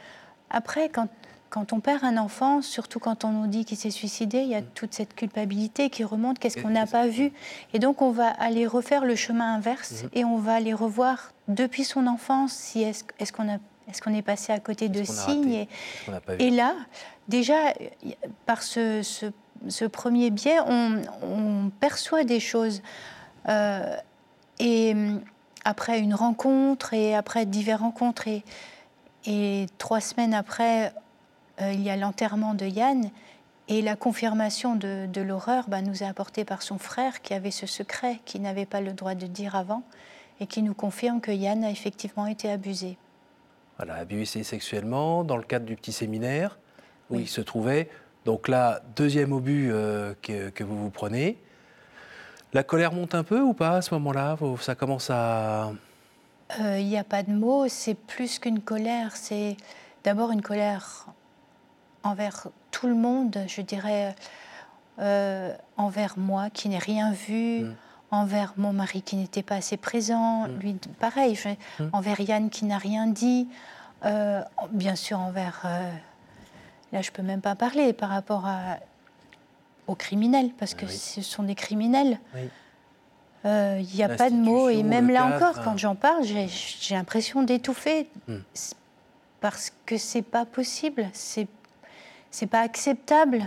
après, 0.51 0.89
quand, 0.89 1.09
quand 1.51 1.73
on 1.73 1.81
perd 1.81 2.05
un 2.05 2.17
enfant, 2.17 2.63
surtout 2.63 3.01
quand 3.01 3.25
on 3.25 3.31
nous 3.31 3.47
dit 3.49 3.65
qu'il 3.65 3.77
s'est 3.77 3.91
suicidé, 3.91 4.39
il 4.39 4.49
y 4.49 4.55
a 4.55 4.61
mm. 4.61 4.67
toute 4.75 4.95
cette 4.95 5.15
culpabilité 5.15 5.91
qui 5.91 6.05
remonte. 6.05 6.39
Qu'est-ce 6.39 6.63
qu'on 6.63 6.71
n'a 6.71 6.87
pas 6.87 7.09
vu 7.09 7.33
Et 7.75 7.79
donc, 7.79 8.03
on 8.03 8.13
va 8.13 8.29
aller 8.29 8.67
refaire 8.67 9.05
le 9.05 9.17
chemin 9.17 9.55
inverse 9.55 9.93
mm-hmm. 9.93 10.19
et 10.19 10.25
on 10.25 10.39
va 10.39 10.55
aller 10.55 10.75
revoir 10.75 11.33
depuis 11.49 11.85
son 11.85 12.07
enfance 12.07 12.53
si 12.53 12.83
est-ce 12.83 13.05
est 13.19 13.33
qu'on 13.33 13.53
a 13.53 13.59
est-ce 13.89 14.03
qu'on 14.03 14.15
est 14.15 14.23
passé 14.23 14.53
à 14.53 14.59
côté 14.59 14.89
de 14.89 15.05
signes 15.05 15.53
et, 15.53 15.69
et, 16.41 16.51
là, 16.51 16.75
déjà, 17.29 17.73
par 18.47 18.63
ce, 18.63 19.87
premier 19.87 20.31
biais, 20.31 20.59
on, 20.61 21.71
perçoit 21.81 22.25
des 22.25 22.41
choses. 22.41 22.83
Euh, 23.49 23.97
et 24.59 24.95
mm, 24.95 25.21
après 25.65 25.99
une 25.99 26.15
rencontre, 26.15 26.95
et 26.95 27.15
après 27.15 27.47
diverses 27.47 27.81
rencontres, 27.81 28.29
et, 29.27 29.67
trois 29.79 30.01
semaines 30.01 30.35
après, 30.35 30.93
euh, 31.61 31.73
il 31.73 31.83
y 31.83 31.91
a 31.91 31.97
l'enterrement 31.97 32.55
de 32.55 32.67
Yann. 32.67 33.11
Et 33.69 33.83
la 33.83 33.97
confirmation 33.97 34.77
de, 34.77 35.21
l'horreur 35.21 35.65
bah, 35.69 35.83
nous 35.83 36.05
est 36.05 36.07
apportée 36.07 36.45
par 36.45 36.63
son 36.63 36.79
frère 36.79 37.21
qui 37.21 37.35
avait 37.35 37.51
ce 37.51 37.67
secret 37.67 38.21
qu'il 38.25 38.43
n'avait 38.43 38.67
pas 38.67 38.81
le 38.81 38.93
droit 38.93 39.17
de 39.17 39.27
dire 39.27 39.57
avant 39.57 39.83
et 40.39 40.47
qui 40.47 40.63
nous 40.63 40.75
confirme 40.75 41.21
que 41.21 41.33
Yann 41.33 41.65
a 41.65 41.71
effectivement 41.71 42.27
été 42.27 42.49
abusé. 42.49 42.97
Voilà, 43.77 43.97
abusé 43.97 44.45
sexuellement 44.45 45.25
dans 45.25 45.37
le 45.37 45.43
cadre 45.43 45.67
du 45.67 45.75
petit 45.75 45.93
séminaire 45.93 46.59
où 47.11 47.19
il 47.19 47.29
se 47.29 47.41
trouvait. 47.41 47.89
Donc 48.27 48.49
là, 48.49 48.81
deuxième 48.97 49.33
obus 49.33 49.71
euh, 49.71 50.13
que, 50.21 50.65
vous 50.65 50.77
vous 50.77 50.91
prenez. 50.91 51.39
La 52.53 52.65
colère 52.65 52.93
monte 52.93 53.15
un 53.15 53.23
peu 53.23 53.41
ou 53.41 53.55
pas 53.55 53.77
à 53.77 53.83
ce 53.83 53.95
moment-là? 53.95 54.37
Ça 54.61 54.75
commence 54.75 55.11
à... 55.11 55.73
Euh, 56.61 56.79
il 56.79 56.87
n'y 56.87 56.99
a 56.99 57.05
pas 57.05 57.23
de 57.23 57.33
mots, 57.33 57.69
c'est 57.69 57.95
plus 57.95 58.41
qu'une 58.41 58.61
colère. 58.61 59.13
C'est 59.15 59.57
d'abord 60.03 60.33
une 60.33 60.43
colère 60.43 61.07
envers 62.03 62.49
tout 62.73 62.89
le 62.89 62.95
monde, 62.95 63.39
je 63.47 63.61
dirais, 63.63 64.15
euh, 64.99 65.55
envers 65.77 66.19
moi 66.19 66.51
qui 66.51 66.69
n'ai 66.69 66.79
rien 66.79 67.13
vu, 67.13 67.61
mm. 67.61 67.75
envers 68.11 68.55
mon 68.57 68.73
mari 68.73 69.03
qui 69.03 69.17
n'était 69.17 69.43
pas 69.43 69.57
assez 69.57 69.77
présent, 69.77 70.49
mm. 70.49 70.59
lui 70.61 70.77
pareil, 70.99 71.39
mm. 71.79 71.85
envers 71.93 72.21
Yann 72.21 72.51
qui 72.51 72.65
n'a 72.65 72.79
rien 72.79 73.07
dit, 73.07 73.49
bien 74.73 74.95
sûr 74.95 75.19
envers 75.19 75.67
Là, 76.97 77.03
je 77.03 77.11
ne 77.11 77.15
peux 77.15 77.23
même 77.23 77.43
pas 77.43 77.55
parler 77.55 77.93
par 77.93 78.09
rapport 78.09 78.47
à, 78.47 78.79
aux 79.87 79.95
criminels, 79.95 80.49
parce 80.59 80.73
que 80.73 80.87
ce 80.87 81.21
sont 81.21 81.43
des 81.43 81.55
criminels. 81.55 82.19
Euh, 83.45 83.79
il 83.83 83.95
n'y 83.95 84.03
a 84.03 84.09
pas 84.09 84.31
de 84.31 84.35
mots. 84.35 84.71
Et 84.71 84.83
même 84.83 85.11
là 85.11 85.27
encore, 85.27 85.63
quand 85.63 85.77
j'en 85.77 85.95
parle, 85.95 86.25
j'ai 86.25 86.95
l'impression 86.95 87.43
d'étouffer. 87.43 88.09
Hmm. 88.29 88.39
Parce 89.43 89.75
que 89.85 89.99
c'est 89.99 90.23
pas 90.23 90.47
possible. 90.47 91.11
C'est 91.13 91.49
c'est 92.31 92.47
pas 92.47 92.61
acceptable. 92.61 93.45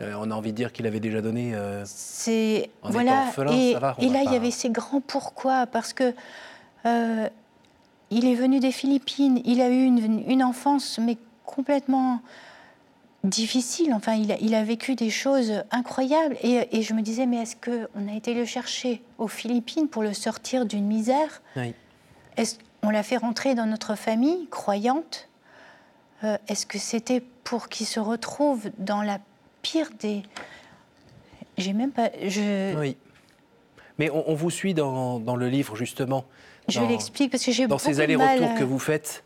Euh, 0.00 0.14
on 0.18 0.32
a 0.32 0.34
envie 0.34 0.50
de 0.50 0.56
dire 0.56 0.72
qu'il 0.72 0.88
avait 0.88 0.98
déjà 0.98 1.20
donné. 1.22 1.54
Euh, 1.54 1.84
c'est 1.86 2.68
voilà. 2.82 3.26
et, 3.52 3.74
là, 3.74 4.22
il 4.24 4.32
y 4.32 4.36
avait 4.36 4.50
ces 4.50 4.70
grands 4.70 5.00
pourquoi 5.00 5.66
parce 5.68 5.92
que 5.92 6.12
il 6.84 8.26
est 8.26 8.34
venu 8.34 8.58
des 8.58 8.72
Philippines. 8.72 9.40
Il 9.44 9.60
a 9.60 9.68
eu 9.68 9.84
une, 9.84 10.24
une 10.28 10.42
enfance 10.42 10.98
mais 10.98 11.16
complètement 11.44 12.20
difficile. 13.24 13.92
Enfin, 13.94 14.14
il 14.14 14.32
a, 14.32 14.36
il 14.40 14.54
a, 14.54 14.64
vécu 14.64 14.94
des 14.94 15.10
choses 15.10 15.62
incroyables. 15.70 16.36
Et, 16.42 16.82
je 16.82 16.94
me 16.94 17.02
disais, 17.02 17.26
mais 17.26 17.38
est-ce 17.38 17.56
qu'on 17.56 18.08
a 18.08 18.14
été 18.14 18.34
le 18.34 18.44
chercher 18.44 19.02
aux 19.18 19.28
Philippines 19.28 19.88
pour 19.88 20.02
le 20.02 20.12
sortir 20.12 20.66
d'une 20.66 20.86
misère? 20.86 21.42
Oui. 21.56 21.74
Est-ce 22.36 22.56
on 22.84 22.90
l'a 22.90 23.02
fait 23.02 23.16
rentrer 23.16 23.54
dans 23.54 23.66
notre 23.66 23.94
famille 23.94 24.48
croyante? 24.48 25.28
Euh, 26.24 26.36
est-ce 26.48 26.66
que 26.66 26.78
c'était 26.78 27.22
pour 27.44 27.68
qu'il 27.68 27.86
se 27.86 28.00
retrouve 28.00 28.70
dans 28.78 29.02
la 29.02 29.18
pire 29.62 29.90
des. 30.00 30.22
J'ai 31.58 31.72
même 31.72 31.92
pas. 31.92 32.10
Je... 32.22 32.76
Oui. 32.78 32.96
Mais 33.98 34.10
on, 34.10 34.34
vous 34.34 34.50
suit 34.50 34.74
dans, 34.74 35.20
dans, 35.20 35.36
le 35.36 35.48
livre, 35.48 35.76
justement. 35.76 36.24
Je 36.66 36.80
l'explique 36.80 37.30
parce 37.30 37.44
que 37.44 37.52
j'ai 37.52 37.66
Dans 37.66 37.78
ces 37.78 38.00
allers-retours 38.00 38.54
que 38.54 38.64
vous 38.64 38.78
faites. 38.78 39.22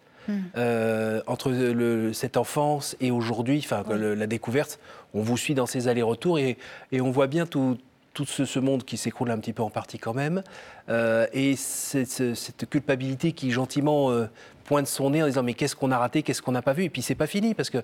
Euh, 0.57 1.21
entre 1.27 1.51
le, 1.51 2.13
cette 2.13 2.37
enfance 2.37 2.97
et 3.01 3.11
aujourd'hui, 3.11 3.63
enfin, 3.65 3.85
la 3.89 4.27
découverte, 4.27 4.79
on 5.15 5.23
vous 5.23 5.37
suit 5.37 5.55
dans 5.55 5.67
ces 5.67 5.89
allers-retours 5.89 6.39
et, 6.39 6.59
et, 6.93 7.01
on 7.01 7.11
voit 7.11 7.27
bien 7.27 7.47
tout, 7.47 7.79
tout 8.17 8.25
ce, 8.25 8.59
monde 8.59 8.85
qui 8.85 8.97
s'écroule 8.97 9.31
un 9.31 9.39
petit 9.39 9.53
peu 9.53 9.63
en 9.63 9.71
partie 9.71 9.99
quand 9.99 10.15
même, 10.15 10.43
euh, 10.89 11.27
et 11.35 11.55
cette, 11.55 12.69
culpabilité 12.71 13.33
qui 13.33 13.51
gentiment 13.51 14.11
euh, 14.11 14.27
pointe 14.65 14.87
son 14.87 15.11
nez 15.11 15.23
en 15.23 15.27
disant 15.27 15.43
mais 15.43 15.55
qu'est-ce 15.55 15.77
qu'on 15.77 15.91
a 15.91 15.99
raté, 15.99 16.23
qu'est-ce 16.23 16.41
qu'on 16.41 16.53
n'a 16.53 16.63
pas 16.63 16.73
vu, 16.73 16.85
et 16.85 16.91
puis 16.91 17.03
c'est 17.03 17.15
pas 17.15 17.27
fini 17.27 17.55
parce 17.55 17.69
que 17.69 17.83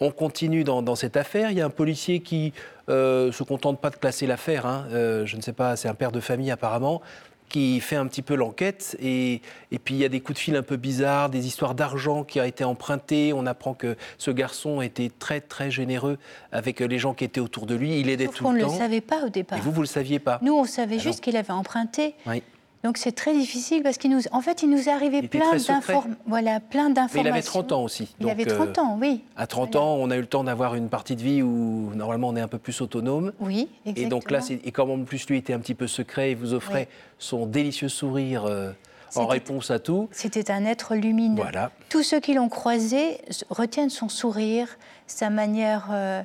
on 0.00 0.10
continue 0.10 0.64
dans, 0.64 0.94
cette 0.96 1.16
affaire. 1.16 1.50
Il 1.50 1.58
y 1.58 1.60
a 1.60 1.66
un 1.66 1.70
policier 1.70 2.20
qui 2.20 2.52
euh, 2.88 3.30
se 3.32 3.42
contente 3.42 3.80
pas 3.80 3.90
de 3.90 3.96
classer 3.96 4.26
l'affaire. 4.26 4.66
Hein. 4.66 4.86
Euh, 4.92 5.26
je 5.26 5.36
ne 5.36 5.42
sais 5.42 5.52
pas, 5.52 5.76
c'est 5.76 5.88
un 5.88 5.94
père 5.94 6.12
de 6.12 6.20
famille 6.20 6.50
apparemment 6.50 7.00
qui 7.48 7.80
fait 7.80 7.96
un 7.96 8.06
petit 8.06 8.22
peu 8.22 8.34
l'enquête. 8.34 8.96
Et, 9.00 9.40
puis 9.84 9.94
il 9.94 9.98
y 9.98 10.04
a 10.04 10.08
des 10.08 10.20
coups 10.20 10.38
de 10.38 10.42
fil 10.42 10.56
un 10.56 10.62
peu 10.62 10.76
bizarres, 10.76 11.30
des 11.30 11.46
histoires 11.46 11.74
d'argent 11.74 12.24
qui 12.24 12.40
a 12.40 12.46
été 12.46 12.64
emprunté. 12.64 13.32
On 13.32 13.46
apprend 13.46 13.74
que 13.74 13.96
ce 14.18 14.30
garçon 14.30 14.80
était 14.80 15.10
très 15.18 15.40
très 15.40 15.70
généreux 15.70 16.18
avec 16.52 16.80
les 16.80 16.98
gens 16.98 17.14
qui 17.14 17.24
étaient 17.24 17.40
autour 17.40 17.66
de 17.66 17.74
lui. 17.74 18.00
Il 18.00 18.08
aidait 18.10 18.26
tout 18.26 18.32
le 18.32 18.38
temps. 18.38 18.48
On 18.48 18.52
ne 18.52 18.62
le 18.62 18.68
savait 18.68 19.00
pas 19.00 19.24
au 19.24 19.28
départ. 19.28 19.58
Et 19.58 19.60
vous, 19.60 19.72
vous 19.72 19.82
le 19.82 19.86
saviez 19.86 20.18
pas 20.18 20.38
Nous, 20.42 20.54
on 20.54 20.64
savait 20.64 20.98
juste 20.98 21.20
qu'il 21.20 21.36
avait 21.36 21.52
emprunté. 21.52 22.14
Oui. 22.26 22.42
Donc 22.84 22.98
c'est 22.98 23.12
très 23.12 23.32
difficile 23.32 23.82
parce 23.82 23.96
qu'il 23.96 24.10
nous, 24.10 24.20
en 24.30 24.42
fait, 24.42 24.62
il 24.62 24.68
nous 24.68 24.90
est 24.90 24.92
arrivé 24.92 25.26
plein 25.26 25.52
d'informations. 25.52 26.04
Voilà, 26.26 26.60
plein 26.60 26.90
d'informations. 26.90 27.22
il 27.22 27.28
avait 27.28 27.42
30 27.42 27.72
ans 27.72 27.82
aussi. 27.82 28.14
il 28.20 28.28
avait 28.28 28.44
30 28.44 28.76
euh, 28.76 28.80
ans, 28.82 28.98
oui. 29.00 29.24
À 29.36 29.46
30 29.46 29.76
ans, 29.76 29.96
on 29.98 30.10
a 30.10 30.16
eu 30.16 30.20
le 30.20 30.26
temps 30.26 30.44
d'avoir 30.44 30.74
une 30.74 30.90
partie 30.90 31.16
de 31.16 31.22
vie 31.22 31.42
où 31.42 31.90
normalement 31.94 32.28
on 32.28 32.36
est 32.36 32.42
un 32.42 32.48
peu 32.48 32.58
plus 32.58 32.82
autonome. 32.82 33.32
Oui, 33.40 33.70
exactement. 33.86 34.06
Et 34.06 34.10
donc 34.10 34.30
là, 34.30 34.40
et 34.50 34.70
comme 34.70 34.90
en 34.90 35.02
plus 35.02 35.26
lui 35.28 35.38
était 35.38 35.54
un 35.54 35.60
petit 35.60 35.74
peu 35.74 35.86
secret, 35.86 36.32
il 36.32 36.36
vous 36.36 36.52
offrait 36.52 36.88
son 37.18 37.46
délicieux 37.46 37.88
sourire. 37.88 38.44
Euh, 38.44 38.72
en 39.16 39.26
réponse 39.26 39.70
à 39.70 39.78
tout. 39.78 40.08
C'était 40.10 40.50
un 40.50 40.64
être 40.64 40.96
lumineux. 40.96 41.40
Voilà. 41.40 41.70
Tous 41.88 42.02
ceux 42.02 42.18
qui 42.18 42.34
l'ont 42.34 42.48
croisé 42.48 43.18
retiennent 43.48 43.88
son 43.88 44.08
sourire, 44.08 44.76
sa 45.06 45.30
manière 45.30 45.86
euh, 45.92 46.20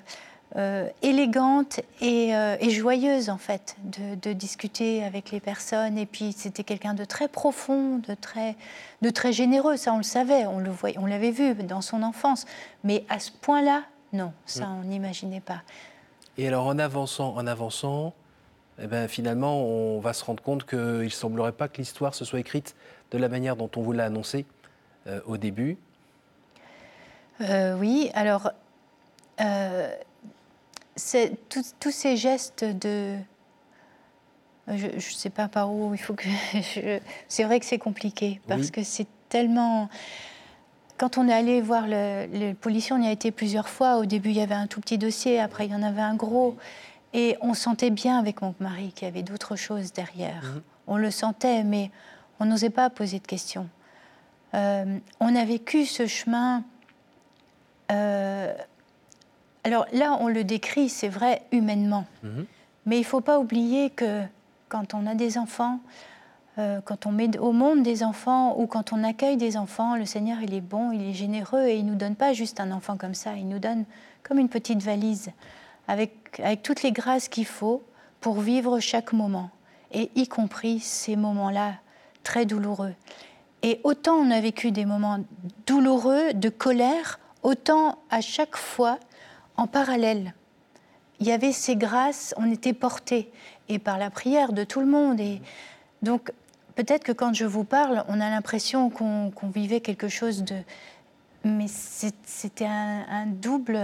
euh, 0.55 0.89
élégante 1.03 1.79
euh, 2.01 2.57
et, 2.59 2.69
joyeuse 2.71 3.29
en 3.29 3.37
fait 3.37 3.75
de, 3.83 4.33
discuter 4.33 5.03
avec 5.03 5.29
les 5.29 5.39
personnes. 5.39 5.95
Et 5.99 6.07
puis 6.07 6.31
c'était 6.31 6.63
quelqu'un 6.63 6.95
de 6.95 7.05
très 7.05 7.27
profond, 7.27 7.99
de 7.99 8.15
très, 8.15 8.55
de 9.03 9.11
très 9.11 9.31
généreux. 9.31 9.77
Ça 9.77 9.93
on 9.93 9.97
le 9.97 10.03
savait, 10.03 10.47
on 10.47 10.57
le 10.57 10.71
voyait, 10.71 10.97
on 10.97 11.05
l'avait 11.05 11.29
vu 11.29 11.53
dans 11.53 11.81
son 11.81 12.01
enfance. 12.01 12.47
Mais 12.83 13.05
à 13.09 13.19
ce 13.19 13.29
point-là, 13.31 13.83
non, 14.11 14.33
ça 14.47 14.65
mm. 14.65 14.79
on 14.79 14.83
n'imaginait 14.85 15.39
pas. 15.39 15.61
Et 16.39 16.47
alors 16.47 16.65
en 16.65 16.79
avançant, 16.79 17.35
en 17.35 17.45
avançant, 17.45 18.15
eh 18.81 18.87
ben, 18.87 19.07
finalement 19.07 19.61
on 19.61 19.99
va 19.99 20.13
se 20.13 20.25
rendre 20.25 20.41
compte 20.41 20.65
qu'il 20.65 20.79
ne 20.79 21.09
semblerait 21.09 21.51
pas 21.51 21.67
que 21.67 21.77
l'histoire 21.77 22.15
se 22.15 22.25
soit 22.25 22.39
écrite 22.39 22.75
de 23.11 23.19
la 23.19 23.29
manière 23.29 23.55
dont 23.55 23.69
on 23.75 23.81
vous 23.83 23.91
l'a 23.91 24.05
annoncé 24.05 24.47
euh, 25.05 25.19
au 25.27 25.37
début. 25.37 25.77
oui, 27.39 28.09
alors 28.15 28.51
tous 31.79 31.91
ces 31.91 32.17
gestes 32.17 32.63
de... 32.63 33.15
Je 34.67 34.87
ne 34.87 34.99
sais 34.99 35.31
pas 35.31 35.47
par 35.47 35.73
où 35.73 35.93
il 35.93 35.99
faut 35.99 36.13
que... 36.13 36.27
C'est 37.27 37.43
vrai 37.43 37.59
que 37.59 37.65
c'est 37.65 37.79
compliqué 37.79 38.39
parce 38.47 38.71
que 38.71 38.83
c'est 38.83 39.07
tellement... 39.29 39.89
Quand 40.97 41.17
on 41.17 41.29
est 41.29 41.33
allé 41.33 41.61
voir 41.61 41.87
le, 41.87 42.27
le, 42.27 42.53
policier, 42.53 42.93
on 42.93 43.01
y 43.01 43.07
a 43.07 43.11
été 43.11 43.31
plusieurs 43.31 43.69
fois. 43.69 43.97
Au 43.97 44.05
début, 44.05 44.31
il 44.31 44.35
y 44.35 44.41
avait 44.41 44.53
un 44.53 44.67
tout 44.67 44.81
petit 44.81 44.97
dossier, 44.97 45.39
après, 45.39 45.65
il 45.65 45.71
y 45.71 45.75
en 45.75 45.81
avait 45.81 46.01
un 46.01 46.13
gros. 46.13 46.57
Et 47.13 47.37
on 47.41 47.53
sentait 47.53 47.89
bien 47.89 48.19
avec 48.19 48.41
mon 48.41 48.53
mari 48.59 48.91
qu'il 48.93 49.07
y 49.07 49.11
avait 49.11 49.23
d'autres 49.23 49.55
choses 49.55 49.93
derrière. 49.93 50.43
Mhm. 50.43 50.61
On 50.87 50.97
le 50.97 51.09
sentait, 51.09 51.63
mais 51.63 51.89
on 52.39 52.45
n'osait 52.45 52.69
pas 52.69 52.89
poser 52.89 53.19
de 53.19 53.27
questions. 53.27 53.69
Euh, 54.53 54.97
on 55.19 55.35
a 55.35 55.45
vécu 55.45 55.85
ce 55.85 56.07
chemin 56.07 56.63
euh, 57.91 58.53
alors 59.63 59.85
là, 59.91 60.17
on 60.19 60.27
le 60.27 60.43
décrit, 60.43 60.89
c'est 60.89 61.09
vrai, 61.09 61.41
humainement. 61.51 62.05
Mhm. 62.23 62.45
Mais 62.85 62.97
il 62.97 63.01
ne 63.01 63.05
faut 63.05 63.21
pas 63.21 63.39
oublier 63.39 63.89
que 63.89 64.23
quand 64.69 64.93
on 64.93 65.05
a 65.05 65.15
des 65.15 65.37
enfants, 65.37 65.79
euh, 66.57 66.81
quand 66.83 67.05
on 67.05 67.11
met 67.11 67.37
au 67.37 67.51
monde 67.51 67.83
des 67.83 68.03
enfants 68.03 68.59
ou 68.59 68.67
quand 68.67 68.93
on 68.93 69.03
accueille 69.03 69.37
des 69.37 69.57
enfants, 69.57 69.95
le 69.95 70.05
Seigneur, 70.05 70.41
il 70.41 70.53
est 70.53 70.61
bon, 70.61 70.91
il 70.91 71.01
est 71.01 71.13
généreux 71.13 71.67
et 71.67 71.77
il 71.77 71.85
ne 71.85 71.91
nous 71.91 71.97
donne 71.97 72.15
pas 72.15 72.33
juste 72.33 72.59
un 72.59 72.71
enfant 72.71 72.97
comme 72.97 73.13
ça, 73.13 73.33
il 73.35 73.47
nous 73.47 73.59
donne 73.59 73.85
comme 74.23 74.39
une 74.39 74.49
petite 74.49 74.81
valise 74.81 75.31
avec, 75.87 76.39
avec 76.43 76.63
toutes 76.63 76.83
les 76.83 76.91
grâces 76.91 77.27
qu'il 77.27 77.45
faut 77.45 77.83
pour 78.21 78.41
vivre 78.41 78.79
chaque 78.79 79.13
moment, 79.13 79.49
et 79.91 80.11
y 80.15 80.27
compris 80.27 80.79
ces 80.79 81.15
moments-là 81.15 81.75
très 82.23 82.45
douloureux. 82.45 82.93
Et 83.63 83.79
autant 83.83 84.15
on 84.15 84.29
a 84.29 84.39
vécu 84.39 84.71
des 84.71 84.85
moments 84.85 85.19
douloureux, 85.65 86.33
de 86.33 86.49
colère, 86.49 87.19
autant 87.43 87.97
à 88.09 88.21
chaque 88.21 88.57
fois, 88.57 88.99
en 89.59 89.67
parallèle, 89.67 90.33
il 91.19 91.27
y 91.27 91.33
avait 91.33 91.51
ces 91.51 91.75
grâces, 91.75 92.33
on 92.37 92.49
était 92.49 92.73
portés, 92.73 93.29
et 93.67 93.77
par 93.77 93.97
la 93.97 94.09
prière 94.09 94.53
de 94.53 94.63
tout 94.63 94.79
le 94.79 94.85
monde. 94.85 95.19
Et 95.19 95.41
donc, 96.01 96.31
peut-être 96.75 97.03
que 97.03 97.11
quand 97.11 97.33
je 97.33 97.43
vous 97.43 97.65
parle, 97.65 98.05
on 98.07 98.21
a 98.21 98.29
l'impression 98.29 98.89
qu'on 98.89 99.31
vivait 99.53 99.81
quelque 99.81 100.07
chose 100.07 100.43
de... 100.43 100.55
Mais 101.43 101.67
c'était 101.67 102.65
un, 102.65 103.25
double... 103.25 103.77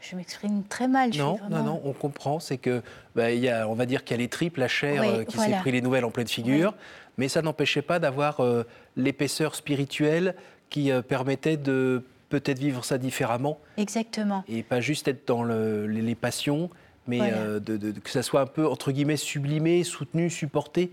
Je 0.00 0.16
m'exprime 0.16 0.62
très 0.64 0.88
mal. 0.88 1.10
non, 1.14 1.38
non, 1.50 1.62
non, 1.62 1.82
on 1.84 1.92
comprend. 1.92 2.40
C'est 2.40 2.56
que, 2.56 2.82
bah, 3.14 3.32
y 3.32 3.50
a, 3.50 3.68
on 3.68 3.74
va 3.74 3.84
dire 3.84 4.02
qu'il 4.02 4.16
y 4.16 4.20
a 4.20 4.22
les 4.22 4.28
tripes, 4.28 4.56
la 4.56 4.68
chair 4.68 5.02
euh, 5.02 5.24
qui 5.24 5.36
s'est 5.36 5.58
pris 5.60 5.72
les 5.72 5.82
nouvelles 5.82 6.06
en 6.06 6.10
pleine 6.10 6.26
figure, 6.26 6.74
mais 7.18 7.28
ça 7.28 7.42
n'empêchait 7.42 7.82
pas 7.82 7.98
d'avoir 7.98 8.40
euh, 8.40 8.64
l'épaisseur 8.96 9.54
spirituelle 9.54 10.34
qui 10.70 10.90
euh, 10.90 11.02
permettait 11.02 11.58
de 11.58 12.02
peut-être 12.30 12.58
vivre 12.58 12.84
ça 12.84 12.96
différemment. 12.96 13.58
Exactement. 13.76 14.44
Et 14.48 14.62
pas 14.62 14.80
juste 14.80 15.08
être 15.08 15.26
dans 15.26 15.44
les, 15.44 16.14
passions, 16.14 16.70
mais 17.06 17.20
euh, 17.20 17.60
de, 17.60 17.90
que 17.90 18.08
ça 18.08 18.22
soit 18.22 18.40
un 18.40 18.46
peu, 18.46 18.66
entre 18.66 18.92
guillemets, 18.92 19.18
sublimé, 19.18 19.84
soutenu, 19.84 20.30
supporté 20.30 20.90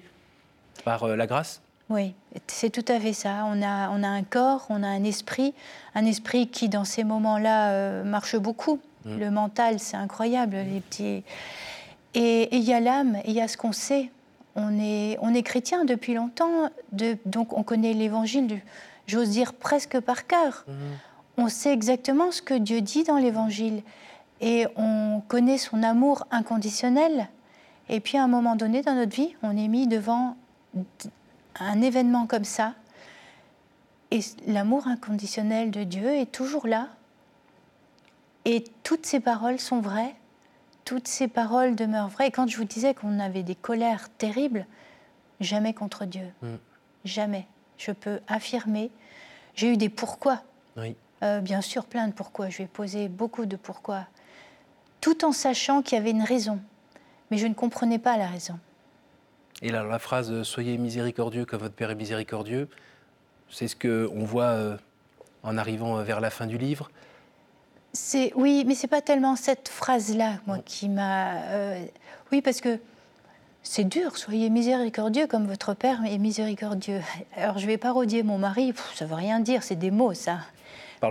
par 0.83 1.05
euh, 1.05 1.15
la 1.15 1.27
grâce. 1.27 1.61
Oui, 1.89 2.13
c'est 2.47 2.69
tout 2.69 2.91
à 2.91 2.99
fait 2.99 3.13
ça. 3.13 3.45
On 3.45 3.61
a, 3.61 3.89
on 3.91 4.03
a 4.03 4.07
un 4.07 4.23
corps, 4.23 4.65
on 4.69 4.83
a 4.83 4.87
un 4.87 5.05
esprit, 5.05 5.53
un 5.95 6.05
esprit 6.05 6.49
qui, 6.49 6.67
dans 6.67 6.83
ces 6.83 7.05
moments-là, 7.05 7.71
euh, 7.71 8.03
marche 8.03 8.35
beaucoup. 8.35 8.81
Mm. 9.05 9.19
Le 9.19 9.31
mental, 9.31 9.79
c'est 9.79 9.95
incroyable, 9.95 10.57
les 10.57 10.81
petits... 10.81 11.23
Et 12.13 12.55
il 12.55 12.63
y 12.63 12.73
a 12.73 12.79
l'âme, 12.79 13.17
il 13.25 13.33
y 13.33 13.41
a 13.41 13.47
ce 13.47 13.57
qu'on 13.57 13.73
sait. 13.73 14.09
On 14.55 14.79
est, 14.79 15.19
on 15.21 15.35
est 15.35 15.43
chrétien 15.43 15.85
depuis 15.85 16.15
longtemps, 16.15 16.71
de, 16.91 17.15
donc 17.25 17.55
on 17.55 17.61
connaît 17.61 17.93
l'évangile, 17.93 18.59
j'ose 19.05 19.29
dire 19.29 19.53
presque 19.53 19.99
par 19.99 20.25
cœur. 20.25 20.65
Mm 20.67 20.73
on 21.37 21.49
sait 21.49 21.71
exactement 21.71 22.31
ce 22.31 22.41
que 22.41 22.55
Dieu 22.55 22.81
dit 22.81 23.03
dans 23.03 23.17
l'Évangile 23.17 23.83
et 24.41 24.65
on 24.75 25.21
connaît 25.27 25.57
son 25.57 25.83
amour 25.83 26.25
inconditionnel. 26.31 27.29
Et 27.89 27.99
puis 27.99 28.17
à 28.17 28.23
un 28.23 28.27
moment 28.27 28.55
donné 28.55 28.81
dans 28.81 28.95
notre 28.95 29.15
vie, 29.15 29.35
on 29.43 29.55
est 29.55 29.67
mis 29.67 29.87
devant 29.87 30.35
un 31.59 31.81
événement 31.81 32.27
comme 32.27 32.43
ça. 32.43 32.73
Et 34.11 34.19
l'amour 34.45 34.87
inconditionnel 34.87 35.71
de 35.71 35.83
Dieu 35.83 36.15
est 36.15 36.31
toujours 36.31 36.67
là. 36.67 36.89
Et 38.45 38.63
toutes 38.83 39.05
ces 39.05 39.19
paroles 39.19 39.59
sont 39.59 39.81
vraies. 39.81 40.15
Toutes 40.85 41.07
ces 41.07 41.27
paroles 41.27 41.75
demeurent 41.75 42.07
vraies. 42.07 42.27
Et 42.27 42.31
quand 42.31 42.47
je 42.47 42.57
vous 42.57 42.63
disais 42.63 42.93
qu'on 42.93 43.19
avait 43.19 43.43
des 43.43 43.55
colères 43.55 44.09
terribles, 44.17 44.65
jamais 45.39 45.73
contre 45.73 46.05
Dieu. 46.05 46.33
Mm. 46.41 46.55
Jamais. 47.03 47.47
Je 47.77 47.91
peux 47.91 48.21
affirmer. 48.27 48.89
J'ai 49.55 49.73
eu 49.73 49.77
des 49.77 49.89
pourquoi. 49.89 50.41
Oui. 50.77 50.95
Euh, 51.23 51.39
bien 51.39 51.61
sûr, 51.61 51.85
plein 51.85 52.07
de 52.07 52.13
pourquoi. 52.13 52.49
Je 52.49 52.59
vais 52.59 52.67
poser 52.67 53.07
beaucoup 53.07 53.45
de 53.45 53.55
pourquoi. 53.55 54.05
Tout 55.01 55.25
en 55.25 55.31
sachant 55.31 55.81
qu'il 55.81 55.97
y 55.97 56.01
avait 56.01 56.11
une 56.11 56.23
raison. 56.23 56.59
Mais 57.31 57.37
je 57.37 57.47
ne 57.47 57.53
comprenais 57.53 57.99
pas 57.99 58.17
la 58.17 58.27
raison. 58.27 58.59
Et 59.61 59.71
la 59.71 59.99
phrase 59.99 60.31
euh, 60.31 60.43
Soyez 60.43 60.77
miséricordieux 60.77 61.45
comme 61.45 61.61
votre 61.61 61.73
Père 61.73 61.89
est 61.89 61.95
miséricordieux, 61.95 62.69
c'est 63.49 63.67
ce 63.67 63.75
qu'on 63.75 64.23
voit 64.23 64.43
euh, 64.43 64.77
en 65.41 65.57
arrivant 65.57 66.03
vers 66.03 66.19
la 66.19 66.29
fin 66.29 66.45
du 66.45 66.57
livre. 66.57 66.91
C'est 67.93 68.31
oui, 68.35 68.63
mais 68.67 68.75
c'est 68.75 68.87
pas 68.87 69.01
tellement 69.01 69.35
cette 69.35 69.69
phrase-là, 69.69 70.33
moi, 70.45 70.59
qui 70.63 70.87
m'a. 70.87 71.41
oui, 72.31 72.43
parce 72.43 72.61
que 72.61 72.77
c'est 73.63 73.85
dur. 73.85 74.17
Soyez 74.17 74.49
miséricordieux 74.51 75.25
comme 75.25 75.47
votre 75.47 75.73
Père 75.73 76.01
est 76.05 76.19
miséricordieux. 76.19 77.01
Alors, 77.35 77.57
je 77.57 77.65
vais 77.65 77.77
parodier 77.77 78.21
mon 78.21 78.37
mari. 78.37 78.73
ça 78.93 79.05
veut 79.05 79.15
rien 79.15 79.39
dire. 79.39 79.63
C'est 79.63 79.75
des 79.75 79.89
mots, 79.89 80.13
ça. 80.13 80.39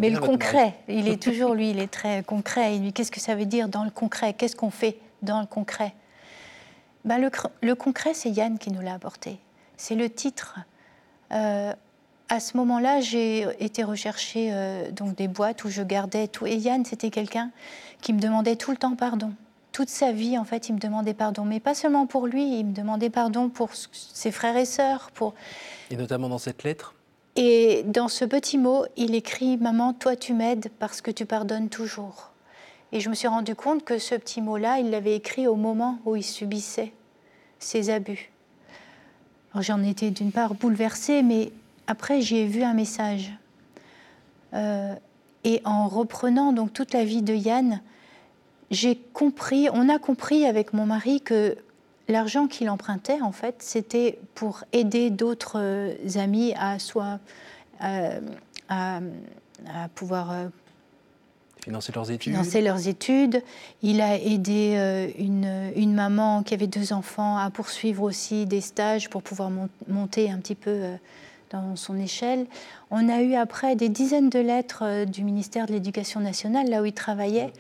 Mais 0.00 0.10
le 0.10 0.18
concret, 0.18 0.74
il 0.88 1.08
est 1.08 1.22
toujours, 1.22 1.54
lui, 1.54 1.70
il 1.70 1.78
est 1.78 1.90
très 1.90 2.22
concret. 2.22 2.76
Il 2.76 2.92
qu'est-ce 2.92 3.10
que 3.10 3.20
ça 3.20 3.34
veut 3.34 3.46
dire 3.46 3.68
dans 3.68 3.84
le 3.84 3.90
concret? 3.90 4.34
Qu'est-ce 4.34 4.56
qu'on 4.56 4.70
fait 4.70 4.98
dans 5.22 5.40
le 5.40 5.46
concret? 5.46 5.94
Ben, 7.04 7.18
le, 7.18 7.74
concret, 7.74 8.14
c'est 8.14 8.30
Yann 8.30 8.58
qui 8.58 8.72
nous 8.72 8.80
l'a 8.80 8.94
apporté. 8.94 9.38
C'est 9.76 9.94
le 9.94 10.10
titre. 10.10 10.58
Euh, 11.32 11.72
à 12.28 12.40
ce 12.40 12.56
moment-là, 12.56 13.00
j'ai 13.00 13.46
été 13.60 13.84
rechercher 13.84 14.50
euh, 14.52 14.90
donc 14.90 15.14
des 15.14 15.28
boîtes 15.28 15.62
où 15.64 15.70
je 15.70 15.82
gardais 15.82 16.26
tout. 16.26 16.46
Et 16.46 16.56
Yann, 16.56 16.84
c'était 16.84 17.10
quelqu'un 17.10 17.52
qui 18.00 18.12
me 18.12 18.18
demandait 18.20 18.56
tout 18.56 18.72
le 18.72 18.76
temps 18.76 18.96
pardon. 18.96 19.32
Toute 19.70 19.88
sa 19.88 20.10
vie, 20.10 20.36
en 20.36 20.44
fait, 20.44 20.68
il 20.68 20.74
me 20.74 20.80
demandait 20.80 21.14
pardon. 21.14 21.44
Mais 21.44 21.60
pas 21.60 21.74
seulement 21.74 22.06
pour 22.06 22.26
lui, 22.26 22.58
il 22.58 22.66
me 22.66 22.72
demandait 22.72 23.10
pardon 23.10 23.48
pour 23.50 23.70
ses 23.74 24.32
frères 24.32 24.56
et 24.56 24.64
sœurs. 24.64 25.12
Pour... 25.14 25.34
Et 25.90 25.96
notamment 25.96 26.28
dans 26.28 26.38
cette 26.38 26.64
lettre? 26.64 26.94
Et 27.36 27.82
dans 27.84 28.08
ce 28.08 28.24
petit 28.24 28.56
mot, 28.56 28.86
il 28.96 29.14
écrit 29.14 29.58
Maman, 29.58 29.92
toi, 29.92 30.16
tu 30.16 30.32
m'aides 30.32 30.70
parce 30.78 31.02
que 31.02 31.10
tu 31.10 31.26
pardonnes 31.26 31.68
toujours. 31.68 32.30
Et 32.92 33.00
je 33.00 33.10
me 33.10 33.14
suis 33.14 33.28
rendu 33.28 33.54
compte 33.54 33.84
que 33.84 33.98
ce 33.98 34.14
petit 34.14 34.40
mot-là, 34.40 34.78
il 34.78 34.90
l'avait 34.90 35.16
écrit 35.16 35.46
au 35.46 35.54
moment 35.54 35.98
où 36.06 36.16
il 36.16 36.22
subissait 36.22 36.92
ces 37.58 37.90
abus. 37.90 38.30
J'en 39.54 39.82
étais 39.82 40.10
d'une 40.10 40.32
part 40.32 40.54
bouleversée, 40.54 41.22
mais 41.22 41.52
après, 41.86 42.20
j'y 42.22 42.38
ai 42.38 42.46
vu 42.46 42.62
un 42.62 42.74
message. 42.74 43.32
Euh, 44.54 44.94
et 45.44 45.60
en 45.64 45.88
reprenant 45.88 46.52
donc 46.52 46.72
toute 46.72 46.94
la 46.94 47.04
vie 47.04 47.22
de 47.22 47.34
Yann, 47.34 47.80
j'ai 48.70 48.96
compris, 48.96 49.68
on 49.72 49.88
a 49.88 49.98
compris 49.98 50.46
avec 50.46 50.72
mon 50.72 50.86
mari 50.86 51.20
que 51.20 51.56
l'argent 52.08 52.46
qu'il 52.46 52.70
empruntait, 52.70 53.20
en 53.20 53.32
fait, 53.32 53.56
c'était 53.60 54.18
pour 54.34 54.64
aider 54.72 55.10
d'autres 55.10 55.58
euh, 55.60 55.94
amis 56.16 56.54
à 56.58 56.78
soit 56.78 57.18
euh, 57.82 58.20
à, 58.68 59.00
pouvoir 59.94 60.34
financer 61.62 61.92
leurs 61.92 62.10
études. 62.10 62.32
Financer 62.32 62.60
leurs 62.60 62.88
études. 62.88 63.42
Il 63.82 64.00
a 64.00 64.18
aidé 64.18 65.12
une, 65.18 65.72
une, 65.74 65.94
maman 65.94 66.42
qui 66.42 66.54
avait 66.54 66.66
deux 66.66 66.92
enfants 66.92 67.38
à 67.38 67.50
poursuivre 67.50 68.02
aussi 68.02 68.46
des 68.46 68.60
stages 68.60 69.08
pour 69.08 69.22
pouvoir 69.22 69.50
monter 69.88 70.30
un 70.30 70.38
petit 70.38 70.54
peu 70.54 70.96
dans 71.50 71.76
son 71.76 71.98
échelle. 71.98 72.46
On 72.90 73.08
a 73.08 73.22
eu 73.22 73.34
après 73.34 73.76
des 73.76 73.88
dizaines 73.88 74.30
de 74.30 74.38
lettres 74.38 74.82
euh, 74.82 75.04
du 75.04 75.24
ministère 75.24 75.66
de 75.66 75.72
l'Éducation 75.72 76.20
nationale, 76.20 76.68
là 76.68 76.82
où 76.82 76.84
il 76.84 76.92
travaillait, 76.92 77.52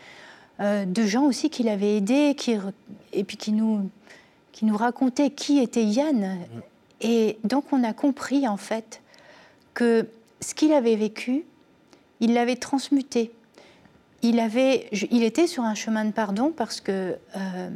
euh, 0.60 0.84
de 0.84 1.02
gens 1.04 1.24
aussi 1.24 1.50
qui 1.50 1.62
l'avaient 1.62 1.96
aidé, 1.96 2.34
qui, 2.36 2.56
et 3.12 3.24
puis 3.24 3.36
qui 3.36 3.52
nous, 3.52 3.88
qui 4.56 4.64
nous 4.64 4.76
racontaient 4.76 5.28
qui 5.30 5.58
était 5.58 5.84
Yann. 5.84 6.38
Et 7.02 7.36
donc 7.44 7.66
on 7.72 7.84
a 7.84 7.92
compris 7.92 8.48
en 8.48 8.56
fait 8.56 9.02
que 9.74 10.08
ce 10.40 10.54
qu'il 10.54 10.72
avait 10.72 10.96
vécu, 10.96 11.44
il 12.20 12.32
l'avait 12.32 12.56
transmuté. 12.56 13.32
Il, 14.22 14.40
avait, 14.40 14.88
il 15.10 15.22
était 15.22 15.46
sur 15.46 15.62
un 15.62 15.74
chemin 15.74 16.06
de 16.06 16.10
pardon 16.10 16.52
parce 16.56 16.80
que 16.80 17.18
euh, 17.36 17.70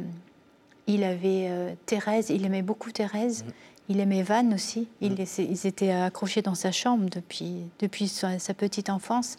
il 0.87 1.03
avait 1.03 1.77
Thérèse, 1.85 2.31
il 2.31 2.45
aimait 2.45 2.63
beaucoup 2.63 2.91
Thérèse. 2.91 3.45
Il 3.89 3.99
aimait 3.99 4.23
Van 4.23 4.51
aussi. 4.53 4.87
Mm. 5.01 5.15
ils 5.37 5.67
étaient 5.67 5.91
accrochés 5.91 6.41
dans 6.41 6.55
sa 6.55 6.71
chambre 6.71 7.09
depuis, 7.09 7.57
depuis 7.79 8.07
sa, 8.07 8.37
petite 8.55 8.89
enfance. 8.89 9.37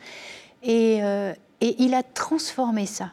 Euh, 0.69 1.35
et, 1.61 1.83
il 1.83 1.95
a 1.95 2.03
transformé 2.05 2.87
ça. 2.87 3.13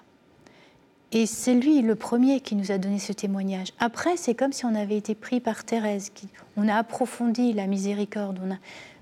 Et 1.11 1.25
c'est 1.25 1.55
lui 1.55 1.81
le 1.81 1.95
premier 1.95 2.39
qui 2.39 2.55
nous 2.55 2.71
a 2.71 2.77
donné 2.77 2.99
ce 2.99 3.13
témoignage. 3.13 3.69
Après, 3.79 4.15
c'est 4.15 4.35
comme 4.35 4.53
si 4.53 4.65
on 4.65 4.75
avait 4.75 4.97
été 4.97 5.15
pris 5.15 5.39
par 5.39 5.63
Thérèse. 5.63 6.11
Qui, 6.13 6.27
on 6.55 6.67
a 6.67 6.75
approfondi 6.75 7.53
la 7.53 7.65
miséricorde. 7.65 8.39
On 8.43 8.51
a, 8.51 8.57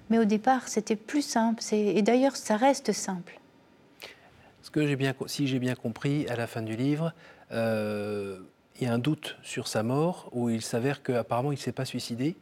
mais 0.10 0.18
au 0.18 0.26
départ, 0.26 0.68
c'était 0.70 0.96
plus 0.96 1.22
simple. 1.22 1.62
Et 1.74 2.02
d'ailleurs, 2.02 2.36
ça 2.36 2.56
reste 2.56 2.94
simple. 2.94 3.40
Que 4.72 4.86
si 5.28 5.48
j'ai 5.48 5.60
bien 5.60 5.76
compris, 5.76 6.28
à 6.28 6.36
la 6.36 6.46
fin 6.46 6.62
du 6.62 6.76
livre, 6.76 7.14
euh, 7.52 8.38
il 8.80 8.86
y 8.86 8.90
a 8.90 8.94
un 8.94 9.00
doute 9.00 9.38
sur 9.42 9.68
sa 9.68 9.82
mort, 9.82 10.30
où 10.34 10.50
il 10.50 10.62
s'avère 10.62 11.02
qu'apparemment 11.02 11.52
il 11.52 11.56
ne 11.56 11.60
s'est 11.60 11.72
pas 11.72 11.86
suicidé, 11.86 12.36